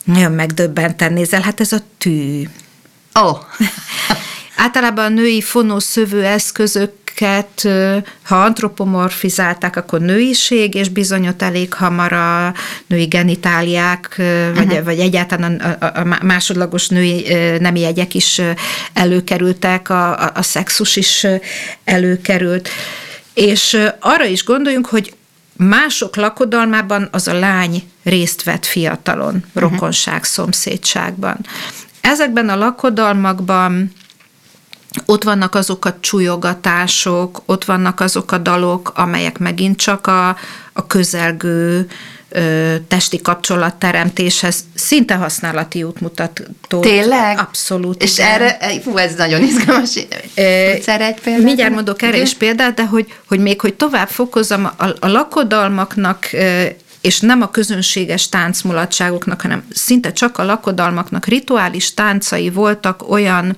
Nagyon 0.05 0.33
megdöbbenten 0.33 1.13
nézel, 1.13 1.41
hát 1.41 1.61
ez 1.61 1.73
a 1.73 1.79
tű. 1.99 2.43
Ó. 3.21 3.29
Oh. 3.29 3.39
Általában 4.57 5.05
a 5.05 5.09
női 5.09 5.41
fonószövő 5.41 6.25
eszközök 6.25 6.98
őket, 7.21 7.69
ha 8.23 8.43
antropomorfizálták, 8.43 9.77
akkor 9.77 10.01
nőiség, 10.01 10.75
és 10.75 10.89
bizony 10.89 11.29
ott 11.29 11.43
elég 11.43 11.75
hamar 11.75 12.13
a 12.13 12.55
női 12.87 13.05
genitáliák, 13.05 14.15
vagy, 14.55 14.67
uh-huh. 14.67 14.85
vagy 14.85 14.99
egyáltalán 14.99 15.55
a, 15.55 15.85
a, 15.85 16.19
másodlagos 16.23 16.89
női 16.89 17.27
nemi 17.59 17.81
jegyek 17.81 18.15
is 18.15 18.41
előkerültek, 18.93 19.91
a, 19.91 20.19
a, 20.19 20.31
a 20.35 20.43
szexus 20.43 20.97
is 20.97 21.27
előkerült. 21.85 22.69
És 23.35 23.79
arra 24.01 24.25
is 24.25 24.45
gondoljunk, 24.45 24.87
hogy 24.87 25.15
mások 25.57 26.17
lakodalmában 26.17 27.09
az 27.13 27.29
a 27.29 27.39
lány 27.39 27.83
részt 28.05 28.43
vett 28.43 28.67
fiatalon, 28.67 29.35
uh-huh. 29.35 29.71
rokonság, 29.71 30.25
szomszédságban. 30.25 31.37
Ezekben 32.01 32.49
a 32.49 32.57
lakodalmakban 32.57 33.93
ott 35.07 35.23
vannak 35.23 35.55
azok 35.55 35.85
a 35.85 35.97
csúlyogatások, 36.01 37.43
ott 37.47 37.65
vannak 37.65 38.01
azok 38.01 38.33
a 38.33 38.39
dalok, 38.39 38.93
amelyek 38.95 39.39
megint 39.39 39.77
csak 39.77 40.07
a, 40.07 40.29
a 40.73 40.87
közelgő 40.87 41.89
ö, 42.29 42.75
testi 42.89 43.21
kapcsolatteremtéshez 43.21 44.65
szinte 44.75 45.15
használati 45.15 45.83
útmutató. 45.83 46.81
Tényleg? 46.81 47.39
Abszolút. 47.39 48.03
És 48.03 48.19
igen. 48.19 48.31
erre, 48.31 48.59
fú, 48.83 48.97
ez 48.97 49.15
nagyon 49.15 49.43
izgalmas. 49.43 49.95
Erre 50.35 51.07
egy 51.07 51.21
példát? 51.21 51.43
Mindjárt 51.43 51.75
mondok 51.75 52.03
erre 52.03 52.21
is 52.21 52.35
példát, 52.35 52.75
de 52.75 52.87
hogy, 52.87 53.15
hogy 53.27 53.41
még, 53.41 53.61
hogy 53.61 53.75
tovább 53.75 54.09
fokozom, 54.09 54.65
a, 54.77 54.87
a 55.01 55.09
lakodalmaknak 55.09 56.31
és 57.01 57.21
nem 57.21 57.43
a 57.43 57.51
közönséges 57.51 58.29
táncmulatságoknak, 58.29 59.41
hanem 59.41 59.65
szinte 59.73 60.13
csak 60.13 60.39
a 60.39 60.45
lakodalmaknak 60.45 61.27
rituális 61.27 61.95
táncai 61.95 62.51
voltak 62.51 63.11
olyan 63.11 63.57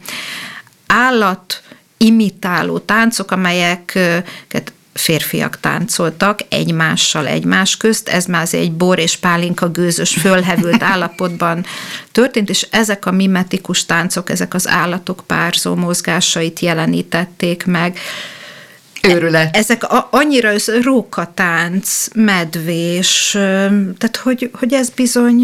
állat 0.91 1.63
imitáló 1.97 2.79
táncok, 2.79 3.31
amelyeket 3.31 4.73
férfiak 4.93 5.61
táncoltak 5.61 6.41
egymással 6.49 7.27
egymás 7.27 7.77
közt, 7.77 8.09
ez 8.09 8.25
már 8.25 8.43
az 8.43 8.55
egy 8.55 8.73
bor 8.73 8.99
és 8.99 9.17
pálinka 9.17 9.69
gőzös 9.69 10.15
fölhevült 10.15 10.83
állapotban 10.93 11.65
történt, 12.13 12.49
és 12.49 12.67
ezek 12.71 13.07
a 13.07 13.11
mimetikus 13.11 13.87
táncok, 13.87 14.31
ezek 14.31 14.55
az 14.55 14.69
állatok 14.69 15.23
párzó 15.27 15.75
mozgásait 15.75 16.61
jelenítették 16.61 17.67
meg. 17.67 17.99
Őrület. 19.03 19.57
Ezek 19.57 19.85
a, 19.85 20.09
annyira 20.11 20.49
az 20.49 20.73
rókatánc, 20.83 22.09
medvés, 22.15 23.31
tehát 23.99 24.21
hogy, 24.23 24.51
hogy 24.53 24.73
ez 24.73 24.91
bizony... 24.91 25.43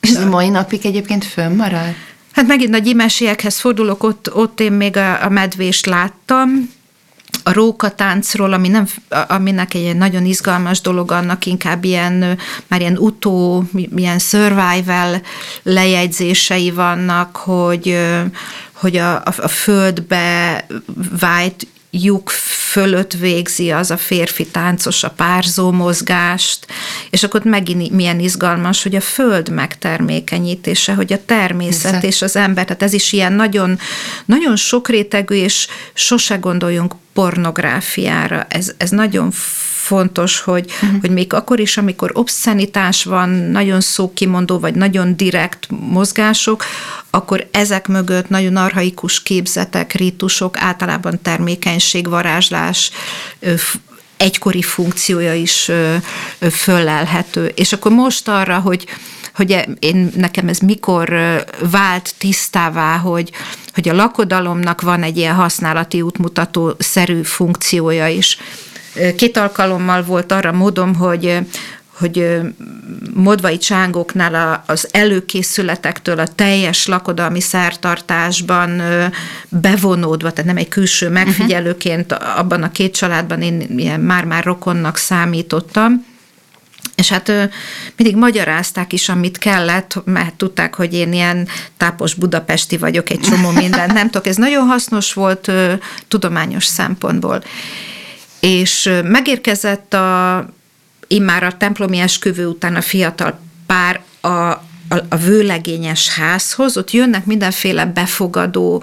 Ez 0.00 0.24
mai 0.24 0.48
napig 0.48 0.86
egyébként 0.86 1.24
fönnmarad? 1.24 1.94
Hát 2.38 2.46
megint 2.46 2.70
nagy 2.70 2.86
imesiekhez 2.86 3.58
fordulok, 3.58 4.02
ott, 4.02 4.34
ott 4.34 4.60
én 4.60 4.72
még 4.72 4.96
a, 4.96 5.24
a 5.24 5.28
medvést 5.28 5.86
láttam, 5.86 6.70
a 7.42 7.52
rókatáncról, 7.52 8.52
ami 8.52 8.68
nem, 8.68 8.86
aminek 9.28 9.74
egy 9.74 9.96
nagyon 9.96 10.24
izgalmas 10.24 10.80
dolog, 10.80 11.10
annak 11.12 11.46
inkább 11.46 11.84
ilyen, 11.84 12.38
már 12.66 12.80
ilyen 12.80 12.96
utó, 12.96 13.64
ilyen 13.96 14.18
survival 14.18 15.22
lejegyzései 15.62 16.70
vannak, 16.70 17.36
hogy, 17.36 17.98
hogy 18.72 18.96
a, 18.96 19.14
a, 19.16 19.32
a 19.36 19.48
földbe 19.48 20.66
vájt 21.18 21.66
lyuk 21.90 22.30
fölött 22.70 23.12
végzi 23.12 23.70
az 23.70 23.90
a 23.90 23.96
férfi 23.96 24.46
táncos 24.46 25.04
a 25.04 25.10
párzó 25.10 25.70
mozgást, 25.70 26.66
és 27.10 27.22
akkor 27.22 27.44
megint 27.44 27.90
milyen 27.90 28.20
izgalmas, 28.20 28.82
hogy 28.82 28.94
a 28.94 29.00
föld 29.00 29.50
megtermékenyítése, 29.50 30.94
hogy 30.94 31.12
a 31.12 31.24
természet 31.24 31.84
Viszont. 31.84 32.04
és 32.04 32.22
az 32.22 32.36
ember, 32.36 32.64
tehát 32.64 32.82
ez 32.82 32.92
is 32.92 33.12
ilyen 33.12 33.32
nagyon, 33.32 33.78
nagyon 34.24 34.56
sokrétegű, 34.56 35.34
és 35.34 35.66
sose 35.94 36.36
gondoljunk 36.36 36.94
pornográfiára. 37.12 38.46
Ez, 38.48 38.72
ez 38.76 38.90
nagyon 38.90 39.30
fontos, 39.88 40.40
hogy, 40.40 40.70
uh-huh. 40.82 41.00
hogy 41.00 41.10
még 41.10 41.32
akkor 41.32 41.60
is, 41.60 41.76
amikor 41.76 42.10
obszenitás 42.14 43.04
van, 43.04 43.28
nagyon 43.28 43.80
szókimondó, 43.80 44.58
vagy 44.58 44.74
nagyon 44.74 45.16
direkt 45.16 45.66
mozgások, 45.68 46.64
akkor 47.10 47.48
ezek 47.50 47.88
mögött 47.88 48.28
nagyon 48.28 48.56
arhaikus 48.56 49.22
képzetek, 49.22 49.92
rítusok, 49.92 50.56
általában 50.58 51.18
termékenység, 51.22 52.08
varázslás, 52.08 52.90
egykori 54.16 54.62
funkciója 54.62 55.34
is 55.34 55.70
föllelhető. 56.50 57.52
És 57.54 57.72
akkor 57.72 57.92
most 57.92 58.28
arra, 58.28 58.58
hogy 58.58 58.86
hogy 59.34 59.52
e, 59.52 59.68
én, 59.78 60.12
nekem 60.16 60.48
ez 60.48 60.58
mikor 60.58 61.08
vált 61.70 62.14
tisztává, 62.18 62.96
hogy, 62.96 63.30
hogy 63.74 63.88
a 63.88 63.94
lakodalomnak 63.94 64.80
van 64.80 65.02
egy 65.02 65.16
ilyen 65.16 65.34
használati 65.34 66.02
útmutató 66.02 66.74
szerű 66.78 67.22
funkciója 67.22 68.08
is. 68.08 68.38
Két 69.16 69.36
alkalommal 69.36 70.02
volt 70.02 70.32
arra 70.32 70.52
módom, 70.52 70.94
hogy 70.94 71.38
hogy 71.98 72.40
modvai 73.14 73.58
csángoknál 73.58 74.64
az 74.66 74.88
előkészületektől 74.90 76.18
a 76.18 76.26
teljes 76.26 76.86
lakodalmi 76.86 77.40
szertartásban 77.40 78.82
bevonódva, 79.48 80.30
tehát 80.30 80.46
nem 80.46 80.56
egy 80.56 80.68
külső 80.68 81.08
megfigyelőként 81.08 82.12
abban 82.12 82.62
a 82.62 82.70
két 82.70 82.94
családban 82.94 83.42
én 83.42 83.66
ilyen 83.76 84.00
már-már 84.00 84.44
rokonnak 84.44 84.96
számítottam, 84.96 86.04
és 86.94 87.08
hát 87.08 87.32
mindig 87.96 88.16
magyarázták 88.16 88.92
is, 88.92 89.08
amit 89.08 89.38
kellett, 89.38 90.02
mert 90.04 90.34
tudták, 90.34 90.74
hogy 90.74 90.94
én 90.94 91.12
ilyen 91.12 91.48
tápos 91.76 92.14
budapesti 92.14 92.76
vagyok, 92.76 93.10
egy 93.10 93.20
csomó 93.20 93.50
mindent 93.60 93.92
nem 93.92 94.10
tudok. 94.10 94.26
Ez 94.26 94.36
nagyon 94.36 94.66
hasznos 94.66 95.12
volt 95.12 95.52
tudományos 96.08 96.64
szempontból. 96.64 97.42
És 98.40 98.90
megérkezett 99.04 99.94
a 99.94 100.46
immár 101.06 101.42
a 101.42 101.56
templomi 101.56 101.98
esküvő 101.98 102.46
után 102.46 102.74
a 102.74 102.80
fiatal 102.80 103.40
pár 103.66 104.00
a, 104.20 104.28
a, 104.28 104.62
a 105.08 105.16
vőlegényes 105.16 106.14
házhoz, 106.14 106.76
ott 106.76 106.90
jönnek 106.90 107.24
mindenféle 107.24 107.86
befogadó 107.86 108.82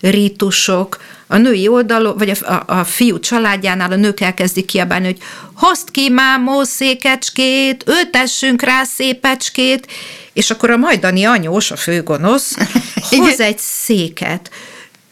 rítusok, 0.00 0.96
a 1.30 1.36
női 1.36 1.68
oldalon, 1.68 2.16
vagy 2.16 2.30
a, 2.30 2.52
a, 2.52 2.78
a 2.78 2.84
fiú 2.84 3.18
családjánál 3.18 3.92
a 3.92 3.96
nők 3.96 4.20
elkezdik 4.20 4.64
kiabálni, 4.64 5.04
hogy 5.04 5.18
hozd 5.54 5.90
ki 5.90 6.08
mámó 6.08 6.62
székecskét, 6.62 7.84
öltessünk 7.86 8.62
rá 8.62 8.84
szépecskét, 8.84 9.86
és 10.32 10.50
akkor 10.50 10.70
a 10.70 10.76
majdani 10.76 11.24
anyós, 11.24 11.70
a 11.70 11.76
főgonosz, 11.76 12.54
hoz 13.10 13.40
egy 13.40 13.58
széket, 13.58 14.50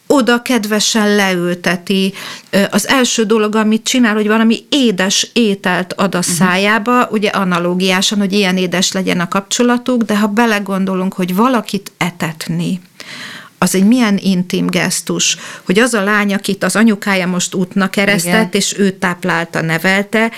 oda 0.07 0.41
kedvesen 0.41 1.15
leülteti. 1.15 2.13
Az 2.69 2.87
első 2.87 3.23
dolog, 3.23 3.55
amit 3.55 3.83
csinál, 3.83 4.13
hogy 4.13 4.27
valami 4.27 4.65
édes 4.69 5.29
ételt 5.33 5.93
ad 5.93 6.15
a 6.15 6.17
mhm. 6.17 6.27
szájába, 6.27 7.07
ugye 7.11 7.29
analógiásan, 7.29 8.17
hogy 8.17 8.33
ilyen 8.33 8.57
édes 8.57 8.91
legyen 8.91 9.19
a 9.19 9.27
kapcsolatuk, 9.27 10.03
de 10.03 10.17
ha 10.17 10.27
belegondolunk, 10.27 11.13
hogy 11.13 11.35
valakit 11.35 11.91
etetni, 11.97 12.81
az 13.57 13.75
egy 13.75 13.85
milyen 13.85 14.17
intim 14.21 14.67
gesztus, 14.67 15.37
hogy 15.65 15.79
az 15.79 15.93
a 15.93 16.03
lány, 16.03 16.33
akit 16.33 16.63
az 16.63 16.75
anyukája 16.75 17.27
most 17.27 17.53
útnak 17.53 17.91
keresztett, 17.91 18.31
Igen. 18.33 18.49
és 18.51 18.77
ő 18.77 18.91
táplálta, 18.91 19.61
nevelte, 19.61 20.31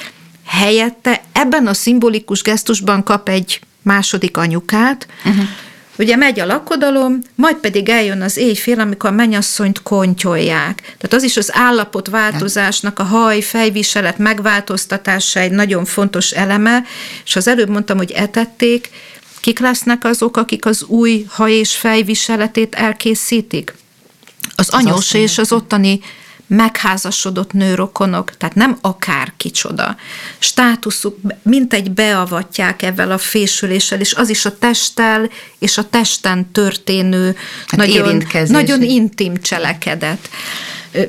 helyette 0.46 1.22
ebben 1.32 1.68
a 1.68 1.74
szimbolikus 1.74 2.42
gesztusban 2.42 3.04
kap 3.04 3.30
egy 3.30 3.60
második 3.82 4.38
anyukát, 4.38 5.08
uh-huh. 5.26 5.44
Ugye 6.00 6.16
megy 6.16 6.40
a 6.40 6.46
lakodalom, 6.46 7.20
majd 7.36 7.56
pedig 7.56 7.90
eljön 7.90 8.22
az 8.22 8.38
éjfél, 8.38 8.80
amikor 8.80 9.10
a 9.10 9.14
mennyasszonyt 9.14 9.82
kontyolják. 9.82 10.82
Tehát 10.82 11.14
az 11.14 11.24
is 11.24 11.38
az 11.38 11.50
állapotváltozásnak, 11.54 13.00
a 13.00 13.04
haj, 13.04 13.42
fejviselet 13.42 14.18
megváltoztatása 14.18 15.40
egy 15.40 15.52
nagyon 15.52 15.86
fontos 15.86 16.32
eleme, 16.32 16.84
és 17.26 17.36
az 17.36 17.48
előbb 17.48 17.70
mondtam, 17.70 17.98
hogy 17.98 18.12
etették, 18.12 18.90
Kik 19.40 19.60
lesznek 19.60 20.06
azok, 20.06 20.38
akik 20.38 20.66
az 20.66 20.84
új 20.84 21.26
haj 21.30 21.54
és 21.54 21.76
fejviseletét 21.76 22.76
elkészítik? 22.76 23.74
Az, 24.56 24.68
az 24.68 24.70
anyós 24.70 25.14
és 25.14 25.38
az 25.38 25.52
ottani 25.52 26.00
megházasodott 26.50 27.54
nőrokonok, 27.54 28.38
tehát 28.38 28.56
nem 28.56 28.78
akár 28.82 29.34
kicsoda. 29.38 29.96
Státuszuk, 30.40 31.18
mint 31.42 31.74
egy 31.74 31.92
beavatják 31.92 32.82
ebben 32.82 33.12
a 33.12 33.18
fésüléssel, 33.18 34.00
és 34.00 34.14
az 34.14 34.30
is 34.30 34.46
a 34.46 34.58
testtel 34.58 35.30
és 35.60 35.78
a 35.78 35.90
testen 35.90 36.52
történő 36.52 37.36
hát 37.68 37.80
nagyon, 37.80 38.24
nagyon 38.48 38.82
intim 38.82 39.42
cselekedet 39.42 40.30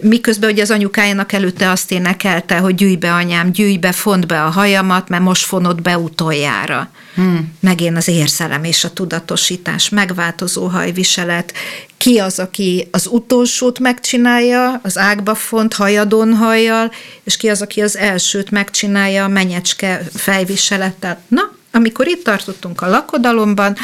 miközben 0.00 0.50
ugye 0.50 0.62
az 0.62 0.70
anyukájának 0.70 1.32
előtte 1.32 1.70
azt 1.70 1.92
énekelte, 1.92 2.58
hogy 2.58 2.74
gyűjj 2.74 2.94
be 2.94 3.12
anyám, 3.12 3.52
gyűjj 3.52 3.76
be, 3.76 3.92
font 3.92 4.26
be 4.26 4.44
a 4.44 4.50
hajamat, 4.50 5.08
mert 5.08 5.22
most 5.22 5.44
fonod 5.44 5.82
be 5.82 5.98
utoljára. 5.98 6.90
Hmm. 7.14 7.54
Megén 7.60 7.96
az 7.96 8.08
érzelem 8.08 8.64
és 8.64 8.84
a 8.84 8.92
tudatosítás, 8.92 9.88
megváltozó 9.88 10.66
hajviselet. 10.66 11.52
Ki 11.96 12.18
az, 12.18 12.38
aki 12.38 12.88
az 12.90 13.06
utolsót 13.06 13.78
megcsinálja, 13.78 14.80
az 14.82 14.98
ágba 14.98 15.34
font 15.34 15.74
hajadon 15.74 16.34
hajjal, 16.34 16.92
és 17.24 17.36
ki 17.36 17.48
az, 17.48 17.62
aki 17.62 17.80
az 17.80 17.96
elsőt 17.96 18.50
megcsinálja 18.50 19.24
a 19.24 19.28
menyecske 19.28 20.02
fejviselettel. 20.14 21.22
Na, 21.28 21.58
amikor 21.72 22.06
itt 22.06 22.24
tartottunk 22.24 22.80
a 22.80 22.88
lakodalomban, 22.88 23.76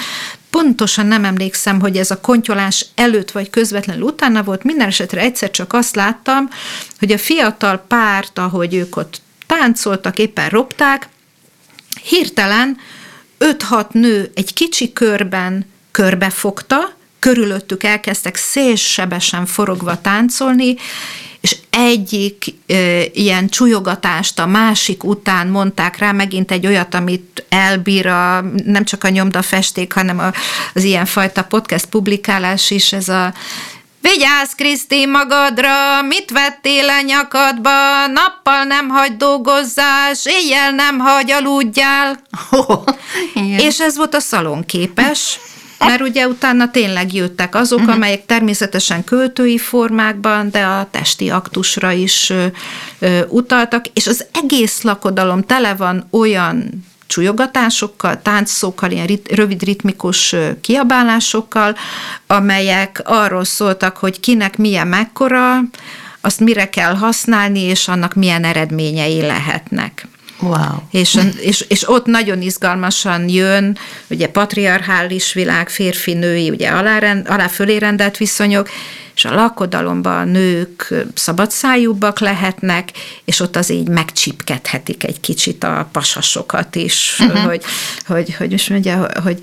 pontosan 0.51 1.07
nem 1.07 1.25
emlékszem, 1.25 1.81
hogy 1.81 1.97
ez 1.97 2.11
a 2.11 2.21
kontyolás 2.21 2.87
előtt 2.95 3.31
vagy 3.31 3.51
közvetlenül 3.51 4.03
utána 4.03 4.43
volt, 4.43 4.63
minden 4.63 4.87
esetre 4.87 5.21
egyszer 5.21 5.51
csak 5.51 5.73
azt 5.73 5.97
láttam, 5.97 6.49
hogy 6.99 7.13
a 7.13 7.19
fiatal 7.19 7.85
párt, 7.89 8.39
ahogy 8.39 8.75
ők 8.75 8.97
ott 8.97 9.21
táncoltak, 9.47 10.19
éppen 10.19 10.49
ropták, 10.49 11.09
hirtelen 12.03 12.77
5-6 13.39 13.91
nő 13.91 14.31
egy 14.35 14.55
kicsi 14.55 14.93
körben 14.93 15.67
körbefogta, 15.91 16.95
körülöttük 17.19 17.83
elkezdtek 17.83 18.37
szélsebesen 18.37 19.47
forogva 19.47 20.01
táncolni, 20.01 20.77
és 21.47 21.57
egyik 21.71 22.45
ö, 22.67 23.01
ilyen 23.13 23.49
csúlyogatást 23.49 24.39
a 24.39 24.47
másik 24.47 25.05
után 25.05 25.47
mondták 25.47 25.99
rá, 25.99 26.13
megint 26.13 26.51
egy 26.51 26.67
olyat, 26.67 26.95
amit 26.95 27.45
elbír 27.49 28.07
a, 28.07 28.41
nem 28.65 28.85
csak 28.85 29.05
a 29.05 29.09
nyomdafesték, 29.09 29.93
hanem 29.93 30.19
a, 30.19 30.33
az 30.75 30.85
ilyenfajta 30.85 31.45
podcast 31.45 31.87
publikálás 31.87 32.71
is, 32.71 32.93
ez 32.93 33.09
a 33.09 33.35
Vigyázz, 34.01 34.53
Kriszti, 34.57 35.07
magadra, 35.07 36.03
mit 36.03 36.31
vettél 36.31 36.89
a 36.89 37.01
nyakadba, 37.01 38.07
nappal 38.07 38.65
nem 38.65 38.89
hagy 38.89 39.17
dolgozzás, 39.17 40.25
éjjel 40.25 40.71
nem 40.71 40.99
hagy 40.99 41.31
aludjál. 41.31 42.19
Oh, 42.51 42.85
és 43.59 43.81
ez 43.81 43.97
volt 43.97 44.15
a 44.15 44.21
szalonképes, 44.21 45.39
mert 45.79 46.01
ugye 46.01 46.27
utána 46.27 46.71
tényleg 46.71 47.15
jöttek 47.15 47.55
azok, 47.55 47.79
uh-huh. 47.79 47.95
amelyek 47.95 48.27
természetesen 48.27 49.05
költői 49.05 49.59
formákban, 49.59 50.51
de 50.51 50.65
a 50.65 50.89
testi 50.91 51.31
aktusra 51.31 51.93
is 51.93 52.31
ö, 52.31 52.47
ö, 52.99 53.21
utaltak, 53.29 53.87
és 53.93 54.07
az 54.07 54.25
egész 54.33 54.83
lakodalom 54.83 55.43
tele 55.43 55.75
van 55.75 56.07
olyan 56.11 56.85
csúlyogatásokkal, 57.07 58.23
táncszókkal, 58.23 58.91
ilyen 58.91 59.07
rit, 59.07 59.33
rövid 59.33 59.63
ritmikus 59.63 60.35
kiabálásokkal, 60.61 61.77
amelyek 62.27 63.01
arról 63.05 63.45
szóltak, 63.45 63.97
hogy 63.97 64.21
kinek 64.21 64.57
milyen 64.57 64.87
mekkora, 64.87 65.61
azt 66.21 66.41
mire 66.41 66.69
kell 66.69 66.95
használni, 66.95 67.61
és 67.61 67.89
annak 67.89 68.15
milyen 68.15 68.45
eredményei 68.45 69.21
lehetnek. 69.21 70.07
Wow. 70.41 70.77
És, 70.91 71.19
és, 71.41 71.65
és 71.69 71.89
ott 71.89 72.07
nagyon 72.07 72.43
izgalmasan 72.43 73.29
jön, 73.29 73.79
ugye 74.11 74.29
patriarchális 74.29 75.33
világ, 75.33 75.69
férfi-női, 75.69 76.51
ugye 76.51 76.69
alárend, 76.69 77.29
alá 77.29 77.49
fölé 77.49 77.77
rendelt 77.77 78.17
viszonyok, 78.17 78.69
és 79.15 79.25
a 79.25 79.35
lakodalomban 79.35 80.17
a 80.17 80.25
nők 80.25 80.95
szabadszájúbbak 81.15 82.19
lehetnek, 82.19 82.91
és 83.25 83.41
ott 83.41 83.57
az 83.57 83.71
így 83.71 83.89
megcsipkedhetik 83.89 85.05
egy 85.05 85.21
kicsit 85.21 85.65
a 85.65 85.89
pasasokat 85.93 86.75
is, 86.75 87.17
uh-huh. 87.21 87.45
hogy, 87.45 87.63
hogy, 88.07 88.35
hogy 88.35 88.51
most 88.51 88.71
mondja, 88.71 89.09
hogy, 89.23 89.39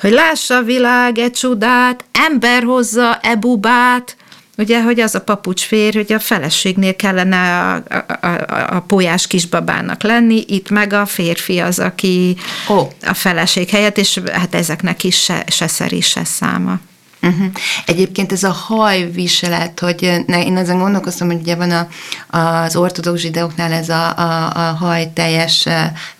hogy 0.00 0.12
lássa 0.12 0.56
a 0.56 0.62
világ 0.62 1.18
egy 1.18 1.32
csodát, 1.32 2.04
ember 2.12 2.62
hozza 2.62 3.18
e 3.22 3.36
bubát, 3.36 4.16
Ugye, 4.58 4.82
hogy 4.82 5.00
az 5.00 5.14
a 5.14 5.20
papucs 5.20 5.62
fér, 5.62 5.94
hogy 5.94 6.12
a 6.12 6.18
feleségnél 6.18 6.96
kellene 6.96 7.36
a, 7.36 7.82
a, 8.20 8.26
a, 8.26 8.76
a 8.76 8.80
pólyás 8.80 9.26
kisbabának 9.26 10.02
lenni, 10.02 10.44
itt 10.48 10.70
meg 10.70 10.92
a 10.92 11.06
férfi 11.06 11.58
az, 11.58 11.78
aki 11.78 12.36
oh. 12.68 12.90
a 13.02 13.14
feleség 13.14 13.68
helyett, 13.68 13.98
és 13.98 14.20
hát 14.32 14.54
ezeknek 14.54 15.04
is 15.04 15.22
se, 15.22 15.44
se 15.48 15.66
szeri, 15.66 16.00
se 16.00 16.24
száma. 16.24 16.78
Uh-huh. 17.26 17.46
Egyébként 17.86 18.32
ez 18.32 18.42
a 18.42 18.52
hajviselet, 18.52 19.80
hogy 19.80 20.22
ne, 20.26 20.44
én 20.44 20.56
azon 20.56 20.78
gondolkoztam, 20.78 21.26
hogy 21.26 21.40
ugye 21.40 21.54
van 21.54 21.70
a, 21.70 21.88
az 22.38 22.76
ortodox 22.76 23.20
zsidóknál 23.20 23.72
ez 23.72 23.88
a, 23.88 24.16
a, 24.16 24.52
a 24.54 24.76
haj 24.78 25.10
teljes 25.14 25.68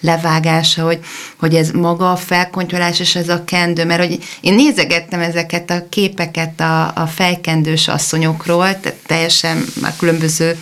levágása, 0.00 0.84
hogy, 0.84 1.00
hogy 1.36 1.54
ez 1.54 1.70
maga 1.70 2.12
a 2.12 2.16
felkontyolás 2.16 3.00
és 3.00 3.14
ez 3.14 3.28
a 3.28 3.44
kendő, 3.44 3.84
mert 3.84 4.00
hogy 4.00 4.18
én 4.40 4.54
nézegettem 4.54 5.20
ezeket 5.20 5.70
a 5.70 5.86
képeket 5.88 6.60
a, 6.60 6.92
a 6.94 7.06
fejkendős 7.06 7.88
asszonyokról, 7.88 8.80
teljesen 9.06 9.64
már 9.80 9.92
különböző 9.98 10.58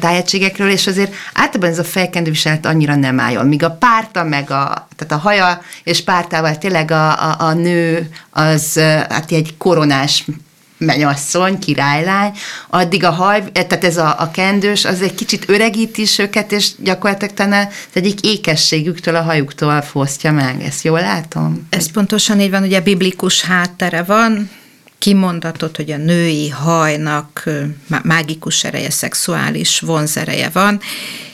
tájegységekről, 0.00 0.70
és 0.70 0.86
azért 0.86 1.14
általában 1.34 1.70
ez 1.70 1.78
a 1.78 1.84
fejkendőviselet 1.84 2.66
annyira 2.66 2.94
nem 2.94 3.20
álljon, 3.20 3.46
míg 3.46 3.62
a 3.62 3.70
párta 3.70 4.24
meg 4.24 4.50
a, 4.50 4.88
tehát 4.96 5.12
a 5.12 5.28
haja 5.28 5.62
és 5.84 6.04
pártával 6.04 6.58
tényleg 6.58 6.90
a, 6.90 7.30
a, 7.30 7.36
a 7.38 7.52
nő 7.52 8.08
az 8.30 8.78
hát 9.08 9.30
egy 9.30 9.56
koronás 9.56 10.24
menyasszony, 10.84 11.58
királylány, 11.58 12.32
addig 12.68 13.04
a 13.04 13.10
haj, 13.10 13.42
tehát 13.52 13.84
ez 13.84 13.96
a, 13.96 14.14
a 14.18 14.30
kendős, 14.30 14.84
az 14.84 15.02
egy 15.02 15.14
kicsit 15.14 15.48
öregít 15.48 15.98
is 15.98 16.18
őket, 16.18 16.52
és 16.52 16.70
gyakorlatilag 16.78 17.34
talán 17.34 17.66
az 17.66 17.92
egyik 17.92 18.20
ékességüktől, 18.20 19.16
a 19.16 19.22
hajuktól 19.22 19.82
fosztja 19.82 20.32
meg. 20.32 20.62
Ezt 20.62 20.84
jól 20.84 21.00
látom? 21.00 21.66
Ez 21.70 21.90
pontosan 21.90 22.40
így 22.40 22.50
van, 22.50 22.62
ugye 22.62 22.80
biblikus 22.80 23.42
háttere 23.42 24.02
van, 24.02 24.50
kimondatott, 24.98 25.76
hogy 25.76 25.90
a 25.90 25.96
női 25.96 26.48
hajnak 26.48 27.44
mágikus 28.02 28.64
ereje, 28.64 28.90
szexuális 28.90 29.80
vonzereje 29.80 30.48
van, 30.52 30.80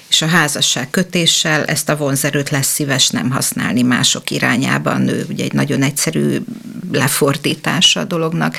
és 0.08 0.22
a 0.22 0.26
házasság 0.26 0.90
kötéssel 0.90 1.64
ezt 1.64 1.88
a 1.88 1.96
vonzerőt 1.96 2.50
lesz 2.50 2.72
szíves 2.72 3.08
nem 3.08 3.30
használni 3.30 3.82
mások 3.82 4.30
irányában. 4.30 5.00
Nő 5.00 5.26
ugye 5.28 5.44
egy 5.44 5.52
nagyon 5.52 5.82
egyszerű 5.82 6.38
lefordítása 6.92 8.00
a 8.00 8.04
dolognak. 8.04 8.56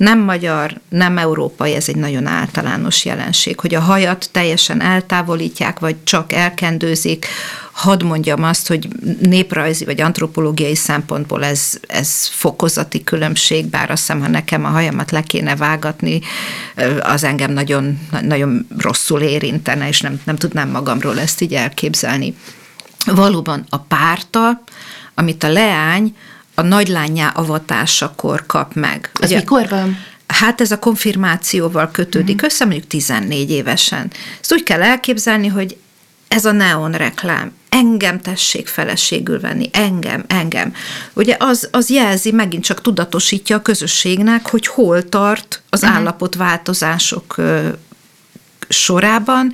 Nem 0.00 0.18
magyar, 0.18 0.80
nem 0.88 1.18
európai, 1.18 1.74
ez 1.74 1.88
egy 1.88 1.96
nagyon 1.96 2.26
általános 2.26 3.04
jelenség, 3.04 3.60
hogy 3.60 3.74
a 3.74 3.80
hajat 3.80 4.28
teljesen 4.32 4.82
eltávolítják, 4.82 5.78
vagy 5.78 5.96
csak 6.04 6.32
elkendőzik, 6.32 7.26
hadd 7.72 8.04
mondjam 8.04 8.42
azt, 8.42 8.68
hogy 8.68 8.88
néprajzi 9.20 9.84
vagy 9.84 10.00
antropológiai 10.00 10.74
szempontból 10.74 11.44
ez, 11.44 11.80
ez 11.86 12.26
fokozati 12.26 13.04
különbség, 13.04 13.66
bár 13.66 13.90
azt 13.90 14.00
hiszem, 14.00 14.20
ha 14.20 14.28
nekem 14.28 14.64
a 14.64 14.68
hajamat 14.68 15.10
le 15.10 15.22
kéne 15.22 15.56
vágatni, 15.56 16.20
az 17.00 17.24
engem 17.24 17.52
nagyon, 17.52 17.98
nagyon 18.22 18.66
rosszul 18.78 19.20
érintene, 19.20 19.88
és 19.88 20.00
nem, 20.00 20.20
nem 20.24 20.36
tudnám 20.36 20.70
magamról 20.70 21.20
ezt 21.20 21.40
így 21.40 21.54
elképzelni. 21.54 22.34
Valóban 23.06 23.64
a 23.68 23.78
párta, 23.78 24.62
amit 25.14 25.44
a 25.44 25.52
leány 25.52 26.16
a 26.60 26.62
nagylányá 26.62 27.28
avatásakor 27.28 28.46
kap 28.46 28.74
meg. 28.74 29.10
Az 29.12 29.28
Ugye, 29.28 29.38
mikor 29.38 29.68
van? 29.68 29.98
Hát 30.26 30.60
ez 30.60 30.70
a 30.70 30.78
konfirmációval 30.78 31.90
kötődik 31.90 32.34
uh-huh. 32.34 32.50
össze, 32.50 32.64
mondjuk 32.64 32.86
14 32.86 33.50
évesen. 33.50 34.10
Ezt 34.40 34.52
úgy 34.52 34.62
kell 34.62 34.82
elképzelni, 34.82 35.46
hogy 35.46 35.76
ez 36.28 36.44
a 36.44 36.52
neon 36.52 36.92
reklám, 36.92 37.52
engem 37.68 38.20
tessék 38.20 38.68
feleségül 38.68 39.40
venni, 39.40 39.70
engem, 39.72 40.24
engem. 40.26 40.72
Ugye 41.12 41.36
az, 41.38 41.68
az 41.72 41.90
jelzi, 41.90 42.32
megint 42.32 42.64
csak 42.64 42.80
tudatosítja 42.80 43.56
a 43.56 43.62
közösségnek, 43.62 44.48
hogy 44.48 44.66
hol 44.66 45.08
tart 45.08 45.62
az 45.70 45.82
uh-huh. 45.82 45.96
állapotváltozások 45.96 47.36
sorában, 48.68 49.52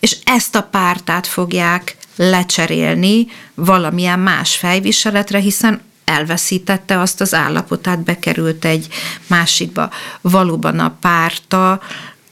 és 0.00 0.16
ezt 0.24 0.54
a 0.54 0.62
pártát 0.62 1.26
fogják 1.26 1.96
lecserélni 2.16 3.26
valamilyen 3.54 4.18
más 4.18 4.56
fejviseletre, 4.56 5.38
hiszen 5.38 5.80
elveszítette 6.10 7.00
azt 7.00 7.20
az 7.20 7.34
állapotát, 7.34 7.98
bekerült 7.98 8.64
egy 8.64 8.86
másikba. 9.26 9.90
Valóban 10.20 10.78
a 10.78 10.96
párta 11.00 11.80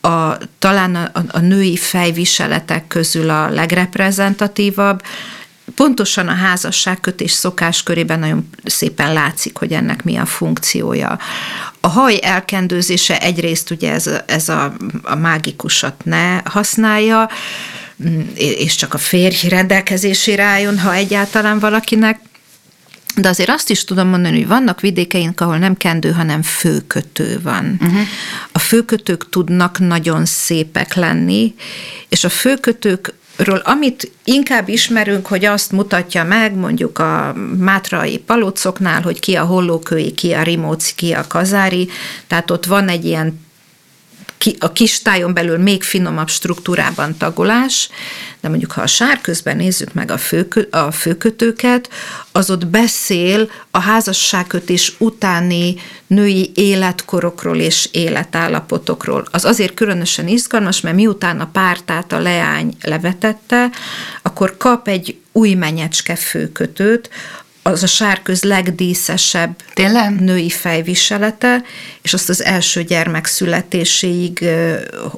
a, 0.01 0.37
talán 0.59 0.95
a, 0.95 1.11
a 1.29 1.39
női 1.39 1.77
fejviseletek 1.77 2.87
közül 2.87 3.31
a 3.31 3.49
legreprezentatívabb, 3.49 5.03
pontosan 5.75 6.29
a 6.29 6.35
házasságkötés 6.35 7.31
szokás 7.31 7.83
körében 7.83 8.19
nagyon 8.19 8.51
szépen 8.65 9.13
látszik, 9.13 9.57
hogy 9.57 9.73
ennek 9.73 10.05
mi 10.05 10.17
a 10.17 10.27
funkciója. 10.27 11.19
A 11.81 11.89
haj 11.89 12.19
elkendőzése 12.23 13.21
egyrészt 13.21 13.71
ugye 13.71 13.93
ez, 13.93 14.11
ez 14.27 14.49
a, 14.49 14.75
a 15.03 15.15
mágikusat 15.15 16.05
ne 16.05 16.41
használja, 16.45 17.29
és 18.35 18.75
csak 18.75 18.95
a 18.95 18.99
férj 18.99 19.49
rendelkezésére 19.49 20.43
álljon, 20.43 20.79
ha 20.79 20.95
egyáltalán 20.95 21.59
valakinek, 21.59 22.21
de 23.21 23.29
azért 23.29 23.49
azt 23.49 23.71
is 23.71 23.85
tudom 23.85 24.09
mondani, 24.09 24.37
hogy 24.37 24.47
vannak 24.47 24.81
vidékeink, 24.81 25.41
ahol 25.41 25.59
nem 25.59 25.77
kendő, 25.77 26.11
hanem 26.11 26.43
főkötő 26.43 27.41
van. 27.43 27.79
Uh-huh. 27.81 28.01
A 28.53 28.59
főkötők 28.59 29.29
tudnak 29.29 29.79
nagyon 29.79 30.25
szépek 30.25 30.95
lenni, 30.95 31.55
és 32.09 32.25
a 32.25 32.29
főkötők 32.29 33.15
ről, 33.37 33.59
amit 33.65 34.11
inkább 34.25 34.69
ismerünk, 34.69 35.27
hogy 35.27 35.45
azt 35.45 35.73
mutatja 35.73 36.25
meg 36.25 36.55
mondjuk 36.55 36.99
a 36.99 37.35
mátrai 37.59 38.19
palocoknál, 38.19 39.03
hogy 39.03 39.21
ki 39.21 39.35
a 39.35 39.45
hollókői, 39.45 40.13
ki 40.13 40.33
a 40.33 40.43
rimóci, 40.43 40.95
ki 40.95 41.13
a 41.13 41.27
kazári, 41.27 41.89
tehát 42.27 42.51
ott 42.51 42.67
van 42.67 42.89
egy 42.89 43.05
ilyen 43.05 43.47
a 44.59 44.73
kis 44.73 45.03
tájon 45.03 45.35
belül 45.35 45.59
még 45.59 45.83
finomabb 45.83 46.29
struktúrában 46.29 47.17
tagolás, 47.17 47.89
de 48.41 48.49
mondjuk 48.49 48.73
ha 48.73 48.81
a 48.81 48.87
sárközben 48.87 49.57
nézzük 49.57 49.95
meg 49.95 50.11
a, 50.11 50.19
főkö, 50.19 50.63
a 50.71 50.91
főkötőket, 50.91 51.89
az 52.33 52.51
ott 52.51 52.67
beszél 52.67 53.51
a 53.71 53.79
házasságkötés 53.79 54.95
utáni 54.99 55.75
női 56.07 56.51
életkorokról 56.55 57.57
és 57.57 57.89
életállapotokról. 57.93 59.27
Az 59.31 59.45
azért 59.45 59.75
különösen 59.75 60.29
izgalmas, 60.29 60.81
mert 60.81 60.97
miután 60.97 61.41
a 61.41 61.51
pártát 61.53 62.13
a 62.13 62.19
leány 62.19 62.77
levetette, 62.83 63.71
akkor 64.23 64.57
kap 64.57 64.89
egy 64.89 65.19
új 65.33 65.55
menyecske 65.55 66.17
főkötőt, 66.17 67.11
az 67.69 67.83
a 67.83 67.87
sárköz 67.87 68.43
legdíszesebb 68.43 69.57
Tényleg? 69.75 70.21
női 70.21 70.51
fejviselete, 70.51 71.63
és 72.03 72.13
azt 72.13 72.29
az 72.29 72.45
első 72.45 72.83
gyermek 72.83 73.27
születéséig 73.27 74.45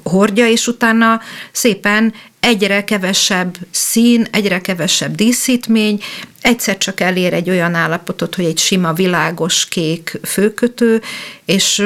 hordja, 0.02 0.48
és 0.48 0.66
utána 0.66 1.20
szépen 1.52 2.14
egyre 2.40 2.84
kevesebb 2.84 3.56
szín, 3.70 4.26
egyre 4.30 4.60
kevesebb 4.60 5.14
díszítmény, 5.14 6.00
egyszer 6.40 6.78
csak 6.78 7.00
elér 7.00 7.32
egy 7.32 7.50
olyan 7.50 7.74
állapotot, 7.74 8.34
hogy 8.34 8.44
egy 8.44 8.58
sima 8.58 8.92
világos 8.92 9.68
kék 9.68 10.20
főkötő, 10.24 11.02
és 11.44 11.84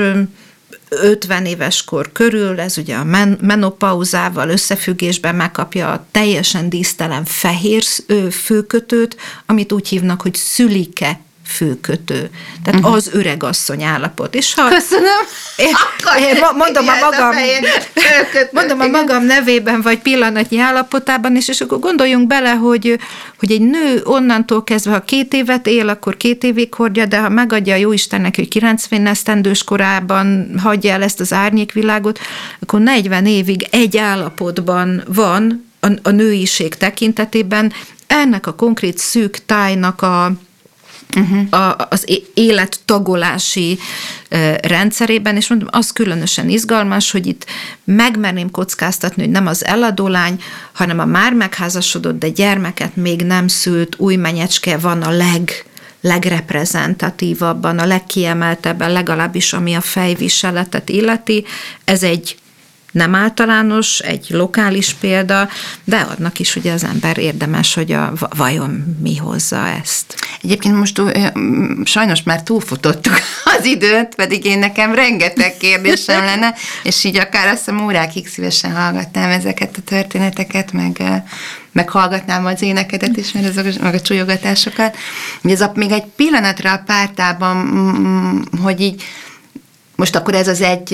50 1.00 1.46
éves 1.46 1.84
kor 1.84 2.12
körül, 2.12 2.60
ez 2.60 2.78
ugye 2.78 2.96
a 2.96 3.04
men- 3.04 3.38
menopauzával 3.40 4.48
összefüggésben 4.48 5.34
megkapja 5.34 5.92
a 5.92 6.06
teljesen 6.10 6.68
dísztelen 6.68 7.24
fehér 7.24 7.82
főkötőt, 8.30 9.16
amit 9.46 9.72
úgy 9.72 9.88
hívnak, 9.88 10.20
hogy 10.20 10.34
szülike 10.34 11.20
főkötő. 11.46 12.30
Tehát 12.64 12.80
uh-huh. 12.80 12.94
az 12.94 13.10
öregasszony 13.12 13.82
állapot. 13.82 14.34
És 14.34 14.54
ha 14.54 14.68
Köszönöm. 14.68 15.20
Én, 15.56 15.74
én 16.18 16.36
mondom, 16.56 16.88
a 16.88 16.94
magam, 17.00 17.34
mondom 18.52 18.80
a 18.80 18.86
magam 18.86 19.24
nevében, 19.24 19.82
vagy 19.82 19.98
pillanatnyi 19.98 20.58
állapotában, 20.58 21.36
és, 21.36 21.48
és 21.48 21.60
akkor 21.60 21.78
gondoljunk 21.78 22.26
bele, 22.26 22.50
hogy, 22.50 22.98
hogy 23.38 23.52
egy 23.52 23.60
nő 23.60 24.00
onnantól 24.04 24.64
kezdve, 24.64 24.92
ha 24.92 25.00
két 25.00 25.34
évet 25.34 25.66
él, 25.66 25.88
akkor 25.88 26.16
két 26.16 26.44
évig 26.44 26.74
hordja, 26.74 27.06
de 27.06 27.18
ha 27.18 27.28
megadja 27.28 27.74
a 27.74 27.78
Jóistennek, 27.78 28.36
hogy 28.36 28.48
90 28.48 29.06
esztendős 29.06 29.64
korában 29.64 30.54
hagyja 30.62 30.92
el 30.92 31.02
ezt 31.02 31.20
az 31.20 31.32
árnyékvilágot, 31.32 32.18
akkor 32.60 32.80
40 32.80 33.26
évig 33.26 33.66
egy 33.70 33.96
állapotban 33.96 35.02
van 35.06 35.72
a, 35.80 35.88
a 36.02 36.10
nőiség 36.10 36.74
tekintetében, 36.74 37.72
ennek 38.06 38.46
a 38.46 38.54
konkrét 38.54 38.98
szűk 38.98 39.38
tájnak 39.46 40.02
a, 40.02 40.32
uh-huh. 41.16 41.60
a, 41.60 41.86
az 41.90 42.20
élettagolási 42.34 43.78
rendszerében, 44.62 45.36
és 45.36 45.48
mondom, 45.48 45.68
az 45.70 45.90
különösen 45.90 46.48
izgalmas, 46.48 47.10
hogy 47.10 47.26
itt 47.26 47.46
megmerném 47.84 48.50
kockáztatni, 48.50 49.22
hogy 49.22 49.30
nem 49.32 49.46
az 49.46 49.64
eladólány, 49.64 50.40
hanem 50.72 50.98
a 50.98 51.04
már 51.04 51.32
megházasodott, 51.32 52.18
de 52.18 52.28
gyermeket 52.28 52.96
még 52.96 53.22
nem 53.22 53.48
szült 53.48 53.94
új 53.98 54.16
menyecske 54.16 54.78
van 54.78 55.02
a 55.02 55.10
leg 55.10 55.64
legreprezentatívabban, 56.00 57.78
a 57.78 57.86
legkiemeltebben, 57.86 58.92
legalábbis 58.92 59.52
ami 59.52 59.74
a 59.74 59.80
fejviseletet 59.80 60.88
illeti. 60.88 61.44
Ez 61.84 62.02
egy 62.02 62.36
nem 62.94 63.14
általános, 63.14 63.98
egy 63.98 64.26
lokális 64.28 64.92
példa, 64.92 65.48
de 65.84 65.96
annak 65.96 66.38
is 66.38 66.56
ugye 66.56 66.72
az 66.72 66.84
ember 66.84 67.18
érdemes, 67.18 67.74
hogy 67.74 67.92
a, 67.92 68.12
vajon 68.36 68.96
mi 69.02 69.16
hozza 69.16 69.66
ezt. 69.82 70.14
Egyébként 70.42 70.76
most 70.76 71.02
sajnos 71.84 72.22
már 72.22 72.42
túlfutottuk 72.42 73.18
az 73.58 73.64
időt, 73.64 74.14
pedig 74.14 74.44
én 74.44 74.58
nekem 74.58 74.94
rengeteg 74.94 75.56
kérdésem 75.56 76.24
lenne, 76.30 76.54
és 76.82 77.04
így 77.04 77.16
akár 77.16 77.46
azt 77.46 77.58
hiszem 77.58 77.84
órákig 77.84 78.28
szívesen 78.28 78.74
hallgatnám 78.74 79.30
ezeket 79.30 79.76
a 79.76 79.82
történeteket, 79.84 80.72
meg 80.72 81.02
meghallgatnám 81.72 82.46
az 82.46 82.62
énekedet 82.62 83.16
is, 83.16 83.32
meg, 83.32 83.44
azok, 83.44 83.80
meg 83.80 83.94
a 83.94 84.00
csúlyogatásokat. 84.00 84.96
Ez 85.42 85.60
a, 85.60 85.72
még 85.74 85.90
egy 85.90 86.04
pillanatra 86.16 86.72
a 86.72 86.82
pártában, 86.86 88.48
hogy 88.62 88.80
így 88.80 89.02
most 89.96 90.16
akkor 90.16 90.34
ez 90.34 90.48
az 90.48 90.60
egy 90.60 90.88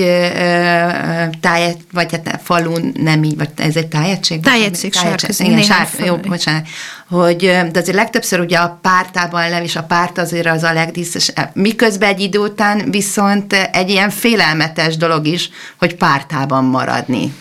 táj, 1.39 1.75
vagy 1.91 2.11
hát 2.11 2.39
falun 2.43 2.91
nem 2.99 3.23
így, 3.23 3.37
vagy 3.37 3.49
ez 3.55 3.75
egy 3.75 3.87
tájegység? 3.87 4.39
Tájegység, 4.39 4.93
tájegység 4.93 5.47
igen, 5.47 5.61
sár, 5.61 5.87
jó, 6.05 6.15
bocsánat. 6.15 6.67
Hogy, 7.09 7.37
de 7.71 7.79
azért 7.79 7.97
legtöbbször 7.97 8.39
ugye 8.39 8.57
a 8.57 8.79
pártában 8.81 9.49
nem, 9.49 9.63
és 9.63 9.75
a 9.75 9.83
párt 9.83 10.17
azért 10.17 10.47
az 10.47 10.63
a 10.63 10.73
legdíszes. 10.73 11.33
Miközben 11.53 12.09
egy 12.09 12.19
idő 12.19 12.39
után 12.39 12.91
viszont 12.91 13.53
egy 13.53 13.89
ilyen 13.89 14.09
félelmetes 14.09 14.97
dolog 14.97 15.27
is, 15.27 15.49
hogy 15.77 15.95
pártában 15.95 16.63
maradni. 16.63 17.33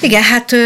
Igen, 0.00 0.22
hát 0.22 0.56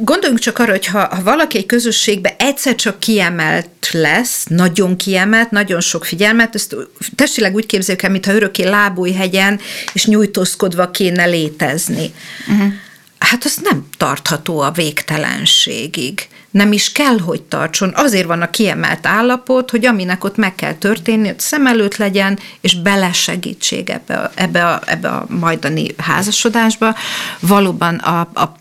gondoljunk 0.00 0.38
csak 0.38 0.58
arra, 0.58 0.70
hogy 0.70 0.86
ha, 0.86 0.98
ha 0.98 1.22
valaki 1.22 1.58
egy 1.58 1.66
közösségbe 1.66 2.36
egyszer 2.38 2.74
csak 2.74 3.00
kiemelt 3.00 3.88
lesz, 3.92 4.44
nagyon 4.48 4.96
kiemelt, 4.96 5.50
nagyon 5.50 5.80
sok 5.80 6.04
figyelmet, 6.04 6.54
ezt 6.54 6.76
testileg 7.14 7.54
úgy 7.54 7.66
képzeljük 7.66 8.02
el, 8.02 8.10
mintha 8.10 8.32
örökké 8.32 8.68
lábújhegyen 8.68 9.60
és 9.92 10.06
nyújtózkodva 10.06 10.90
kéne 10.90 11.24
létezni. 11.24 12.12
Uh-huh. 12.48 12.72
Hát 13.18 13.44
az 13.44 13.58
nem 13.62 13.88
tartható 13.96 14.60
a 14.60 14.70
végtelenségig. 14.70 16.28
Nem 16.50 16.72
is 16.72 16.92
kell, 16.92 17.18
hogy 17.18 17.42
tartson. 17.42 17.92
Azért 17.94 18.26
van 18.26 18.42
a 18.42 18.50
kiemelt 18.50 19.06
állapot, 19.06 19.70
hogy 19.70 19.86
aminek 19.86 20.24
ott 20.24 20.36
meg 20.36 20.54
kell 20.54 20.74
történni, 20.74 21.26
hogy 21.26 21.40
szem 21.40 21.66
előtt 21.66 21.96
legyen, 21.96 22.38
és 22.60 22.74
belesegítség 22.74 23.90
ebbe 23.90 24.14
a, 24.14 24.30
ebbe 24.34 24.66
a, 24.66 24.82
ebbe 24.86 25.08
a 25.08 25.26
majdani 25.28 25.94
házasodásba. 25.98 26.94
Valóban 27.40 27.94
a, 27.94 28.20
a 28.20 28.56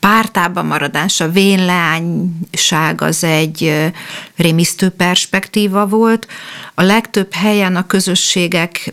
pártában 0.00 0.66
maradás, 0.66 1.20
a 1.20 1.30
vénleányság 1.30 3.00
az 3.00 3.24
egy 3.24 3.90
rémisztő 4.36 4.88
perspektíva 4.88 5.86
volt. 5.86 6.26
A 6.74 6.82
legtöbb 6.82 7.32
helyen 7.32 7.76
a 7.76 7.86
közösségek 7.86 8.92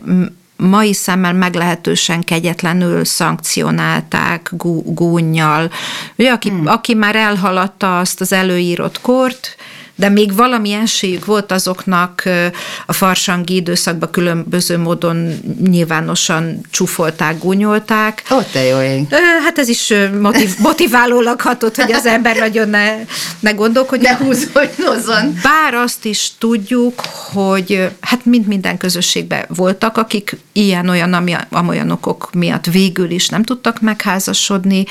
mai 0.56 0.92
szemmel 0.92 1.32
meglehetősen 1.32 2.24
kegyetlenül 2.24 3.04
szankcionálták 3.04 4.50
gúnyjal. 4.84 5.70
Ugye, 6.16 6.30
aki, 6.30 6.48
hmm. 6.48 6.66
aki 6.66 6.94
már 6.94 7.16
elhaladta 7.16 7.98
azt 7.98 8.20
az 8.20 8.32
előírott 8.32 9.00
kort, 9.00 9.56
de 9.96 10.08
még 10.08 10.34
valami 10.34 10.72
esélyük 10.72 11.24
volt 11.24 11.52
azoknak 11.52 12.22
a 12.86 12.92
farsangi 12.92 13.54
időszakban 13.54 14.10
különböző 14.10 14.78
módon 14.78 15.40
nyilvánosan 15.60 16.60
csúfolták, 16.70 17.38
gúnyolták. 17.38 18.22
Ó, 18.30 18.38
te 18.52 18.62
jó 18.62 18.80
ég. 18.80 19.06
Hát 19.44 19.58
ez 19.58 19.68
is 19.68 19.92
motiv, 20.20 20.54
motiválólag 20.58 21.40
hatott, 21.40 21.76
hogy 21.76 21.92
az 21.92 22.06
ember 22.06 22.36
nagyon 22.36 22.68
ne, 22.68 22.94
ne 23.40 23.50
gondolkodjon. 23.50 24.12
Ne 24.12 24.24
húzódnozzon. 24.24 25.38
Bár 25.42 25.74
azt 25.74 26.04
is 26.04 26.30
tudjuk, 26.38 27.00
hogy 27.32 27.90
hát 28.00 28.24
mind 28.24 28.46
minden 28.46 28.76
közösségben 28.76 29.44
voltak, 29.48 29.96
akik 29.96 30.36
ilyen-olyan, 30.52 31.12
amolyan 31.50 31.90
okok 31.90 32.30
miatt 32.32 32.64
végül 32.64 33.10
is 33.10 33.28
nem 33.28 33.42
tudtak 33.42 33.80
megházasodni, 33.80 34.84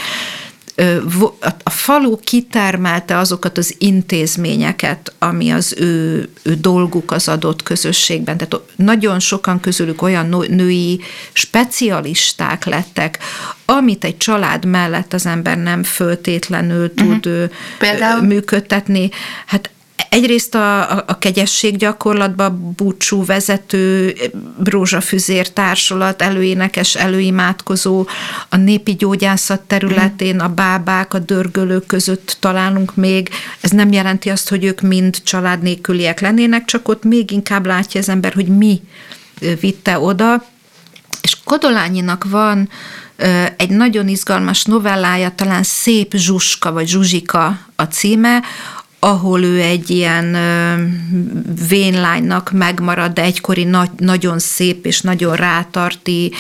a 1.63 1.69
falu 1.69 2.17
kitermelte 2.17 3.17
azokat 3.17 3.57
az 3.57 3.76
intézményeket, 3.78 5.13
ami 5.19 5.49
az 5.49 5.76
ő, 5.78 6.30
ő 6.43 6.53
dolguk 6.53 7.11
az 7.11 7.28
adott 7.28 7.63
közösségben. 7.63 8.38
Tehát 8.38 8.65
nagyon 8.76 9.19
sokan 9.19 9.59
közülük 9.59 10.01
olyan 10.01 10.45
női 10.49 11.01
specialisták 11.34 12.65
lettek, 12.65 13.19
amit 13.65 14.03
egy 14.03 14.17
család 14.17 14.65
mellett 14.65 15.13
az 15.13 15.26
ember 15.26 15.57
nem 15.57 15.84
föltétlenül 15.84 16.93
tud 16.93 17.26
uh-huh. 17.26 17.49
Például? 17.80 18.21
működtetni. 18.21 19.09
Hát 19.45 19.69
Egyrészt 20.09 20.55
a, 20.55 20.91
a, 20.91 21.03
a 21.07 21.17
kegyesség 21.17 21.77
gyakorlatban 21.77 22.73
búcsú 22.77 23.25
vezető, 23.25 24.15
rózsafüzér 24.63 25.49
társulat, 25.49 26.21
előénekes, 26.21 26.95
előimádkozó, 26.95 28.07
a 28.49 28.55
népi 28.55 28.95
gyógyászat 28.95 29.61
területén 29.61 30.39
a 30.39 30.49
bábák, 30.49 31.13
a 31.13 31.19
dörgölők 31.19 31.85
között 31.85 32.37
találunk 32.39 32.95
még. 32.95 33.29
Ez 33.61 33.71
nem 33.71 33.91
jelenti 33.91 34.29
azt, 34.29 34.49
hogy 34.49 34.63
ők 34.63 34.81
mind 34.81 35.23
család 35.23 35.61
nélküliek 35.61 36.19
lennének, 36.19 36.65
csak 36.65 36.87
ott 36.87 37.03
még 37.03 37.31
inkább 37.31 37.65
látja 37.65 37.99
az 37.99 38.09
ember, 38.09 38.33
hogy 38.33 38.47
mi 38.47 38.81
vitte 39.59 39.99
oda. 39.99 40.45
És 41.21 41.37
Kodolányinak 41.43 42.23
van 42.29 42.69
egy 43.57 43.69
nagyon 43.69 44.07
izgalmas 44.07 44.63
novellája, 44.63 45.35
talán 45.35 45.63
Szép 45.63 46.13
Zsuska, 46.15 46.71
vagy 46.71 46.87
Zsuzsika 46.87 47.59
a 47.75 47.83
címe, 47.83 48.43
ahol 48.99 49.43
ő 49.43 49.61
egy 49.61 49.89
ilyen 49.89 50.37
vénlánynak 51.69 52.51
megmarad, 52.51 53.13
de 53.13 53.21
egykori 53.21 53.63
nagy, 53.63 53.89
nagyon 53.97 54.39
szép 54.39 54.85
és 54.85 55.01
nagyon 55.01 55.35
rátarti 55.35 56.31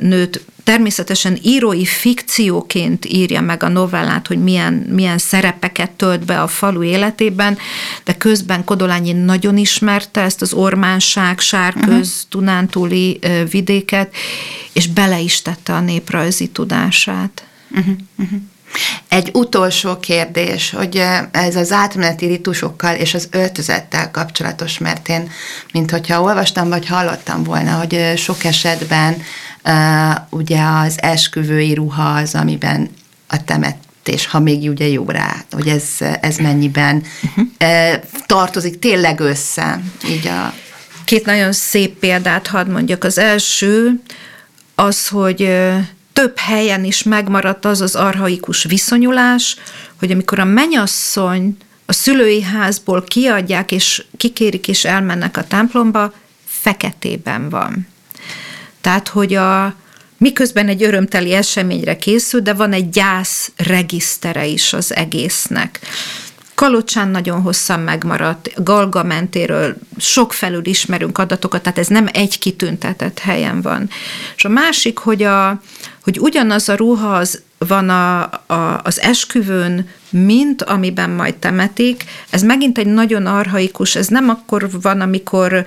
nőt 0.00 0.44
természetesen 0.68 1.38
írói 1.42 1.84
fikcióként 1.84 3.04
írja 3.04 3.40
meg 3.40 3.62
a 3.62 3.68
novellát, 3.68 4.26
hogy 4.26 4.42
milyen, 4.42 4.72
milyen 4.72 5.18
szerepeket 5.18 5.90
tölt 5.90 6.24
be 6.24 6.42
a 6.42 6.46
falu 6.46 6.82
életében, 6.82 7.58
de 8.04 8.16
közben 8.16 8.64
Kodolányi 8.64 9.12
nagyon 9.12 9.56
ismerte 9.56 10.20
ezt 10.20 10.42
az 10.42 10.52
ormánság, 10.52 11.40
sárköz, 11.40 11.86
uh-huh. 11.86 12.30
Dunántúli 12.30 13.18
vidéket, 13.50 14.14
és 14.72 14.86
bele 14.86 15.20
is 15.20 15.42
tette 15.42 15.72
a 15.72 15.80
néprajzi 15.80 16.48
tudását. 16.48 17.46
Uh-huh. 17.70 17.94
Uh-huh. 18.18 18.40
Egy 19.18 19.30
utolsó 19.32 19.98
kérdés, 19.98 20.70
hogy 20.70 21.02
ez 21.30 21.56
az 21.56 21.72
átmeneti 21.72 22.26
ritusokkal 22.26 22.94
és 22.94 23.14
az 23.14 23.28
öltözettel 23.30 24.10
kapcsolatos, 24.10 24.78
mert 24.78 25.08
én, 25.08 25.30
mint 25.72 25.90
hogyha 25.90 26.22
olvastam 26.22 26.68
vagy 26.68 26.86
hallottam 26.86 27.42
volna, 27.42 27.72
hogy 27.72 28.12
sok 28.16 28.44
esetben 28.44 29.22
ugye 30.30 30.62
az 30.62 31.02
esküvői 31.02 31.74
ruha 31.74 32.14
az, 32.14 32.34
amiben 32.34 32.90
a 33.28 33.44
temetés, 33.44 34.26
ha 34.26 34.40
még 34.40 34.70
ugye 34.70 34.86
jó 34.86 35.04
rá, 35.08 35.44
hogy 35.50 35.68
ez, 35.68 35.84
ez 36.20 36.36
mennyiben 36.36 37.02
uh-huh. 37.22 37.46
uh, 37.60 38.02
tartozik 38.26 38.78
tényleg 38.78 39.20
össze, 39.20 39.80
így 40.08 40.26
a... 40.26 40.54
Két 41.04 41.26
nagyon 41.26 41.52
szép 41.52 41.98
példát 41.98 42.46
hadd 42.46 42.70
mondjak. 42.70 43.04
Az 43.04 43.18
első 43.18 44.00
az, 44.74 45.08
hogy 45.08 45.50
több 46.18 46.38
helyen 46.38 46.84
is 46.84 47.02
megmaradt 47.02 47.64
az 47.64 47.80
az 47.80 47.94
arhaikus 47.94 48.64
viszonyulás, 48.64 49.56
hogy 49.98 50.10
amikor 50.10 50.38
a 50.38 50.44
menyasszony 50.44 51.56
a 51.86 51.92
szülői 51.92 52.42
házból 52.42 53.04
kiadják, 53.04 53.72
és 53.72 54.04
kikérik, 54.16 54.68
és 54.68 54.84
elmennek 54.84 55.36
a 55.36 55.46
templomba, 55.46 56.12
feketében 56.44 57.48
van. 57.48 57.88
Tehát, 58.80 59.08
hogy 59.08 59.34
a, 59.34 59.74
miközben 60.16 60.68
egy 60.68 60.82
örömteli 60.82 61.32
eseményre 61.32 61.96
készül, 61.96 62.40
de 62.40 62.52
van 62.52 62.72
egy 62.72 62.88
gyász 62.88 63.52
regisztere 63.56 64.46
is 64.46 64.72
az 64.72 64.94
egésznek. 64.94 65.80
Kalocsán 66.58 67.08
nagyon 67.08 67.40
hosszan 67.40 67.80
megmaradt, 67.80 68.64
Galga 68.64 69.02
mentéről 69.02 69.76
felül 70.28 70.66
ismerünk 70.66 71.18
adatokat, 71.18 71.62
tehát 71.62 71.78
ez 71.78 71.86
nem 71.86 72.08
egy 72.12 72.38
kitüntetett 72.38 73.18
helyen 73.18 73.62
van. 73.62 73.88
És 74.36 74.44
a 74.44 74.48
másik, 74.48 74.98
hogy, 74.98 75.22
a, 75.22 75.60
hogy 76.02 76.18
ugyanaz 76.20 76.68
a 76.68 76.74
ruha 76.74 77.14
az 77.14 77.42
van 77.58 77.88
a, 77.88 78.20
a, 78.46 78.80
az 78.82 79.00
esküvőn, 79.00 79.88
mint 80.10 80.62
amiben 80.62 81.10
majd 81.10 81.34
temetik. 81.34 82.04
Ez 82.30 82.42
megint 82.42 82.78
egy 82.78 82.86
nagyon 82.86 83.26
arhaikus, 83.26 83.96
ez 83.96 84.06
nem 84.06 84.28
akkor 84.28 84.68
van, 84.80 85.00
amikor 85.00 85.64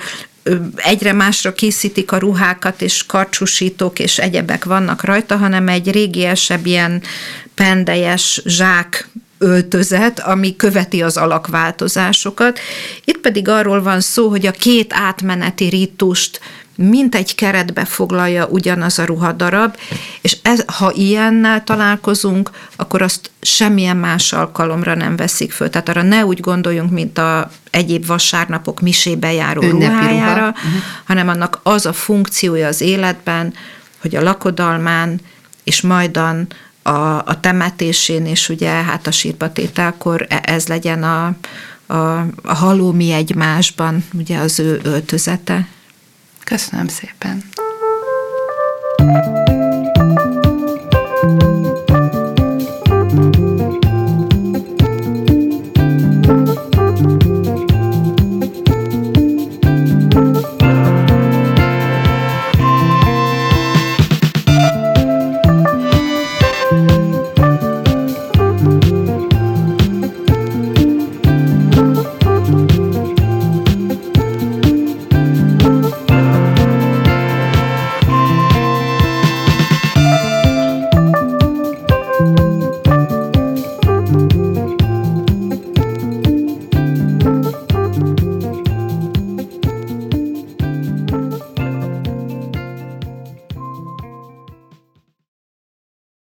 egyre 0.75 1.13
másra 1.13 1.53
készítik 1.53 2.11
a 2.11 2.17
ruhákat, 2.17 2.81
és 2.81 3.05
karcsúsítók 3.05 3.99
és 3.99 4.19
egyebek 4.19 4.65
vannak 4.65 5.03
rajta, 5.03 5.37
hanem 5.37 5.67
egy 5.67 5.91
régiesebb 5.91 6.65
ilyen 6.65 7.01
pendejes 7.55 8.41
zsák 8.45 9.09
öltözet, 9.41 10.19
ami 10.19 10.55
követi 10.55 11.01
az 11.01 11.17
alakváltozásosokat. 11.17 12.59
Itt 13.05 13.17
pedig 13.17 13.47
arról 13.47 13.81
van 13.81 14.01
szó, 14.01 14.29
hogy 14.29 14.45
a 14.45 14.51
két 14.51 14.93
átmeneti 14.93 15.69
rítust 15.69 16.39
mint 16.75 17.15
egy 17.15 17.35
keretbe 17.35 17.85
foglalja 17.85 18.47
ugyanaz 18.47 18.99
a 18.99 19.05
ruhadarab, 19.05 19.75
és 20.21 20.37
ez, 20.41 20.63
ha 20.67 20.91
ilyennel 20.91 21.63
találkozunk, 21.63 22.49
akkor 22.75 23.01
azt 23.01 23.31
semmilyen 23.41 23.97
más 23.97 24.33
alkalomra 24.33 24.95
nem 24.95 25.15
veszik 25.15 25.51
föl. 25.51 25.69
Tehát 25.69 25.89
arra 25.89 26.01
ne 26.01 26.25
úgy 26.25 26.39
gondoljunk, 26.39 26.91
mint 26.91 27.17
a 27.17 27.51
egyéb 27.69 28.05
vasárnapok 28.05 28.81
misébe 28.81 29.33
járó 29.33 29.61
Ünnepi 29.61 29.85
ruhájára, 29.85 30.35
ruha. 30.35 30.47
uh-huh. 30.47 30.81
hanem 31.05 31.27
annak 31.27 31.59
az 31.63 31.85
a 31.85 31.93
funkciója 31.93 32.67
az 32.67 32.81
életben, 32.81 33.53
hogy 34.01 34.15
a 34.15 34.21
lakodalmán 34.21 35.19
és 35.63 35.81
majdan 35.81 36.47
a, 36.83 37.17
a 37.25 37.39
temetésén 37.39 38.25
és 38.25 38.49
ugye 38.49 38.69
hát 38.69 39.07
a 39.07 39.11
sírpatételkor 39.11 40.25
e, 40.29 40.41
ez 40.45 40.67
legyen 40.67 41.03
a, 41.03 41.25
a, 41.85 42.19
a 42.43 42.53
haló 42.53 42.91
mi 42.91 43.11
egymásban, 43.11 44.05
ugye 44.13 44.37
az 44.37 44.59
ő 44.59 44.79
öltözete. 44.83 45.67
Köszönöm 46.43 46.87
szépen. 46.87 47.43
thank 48.97 49.25
you 49.25 49.30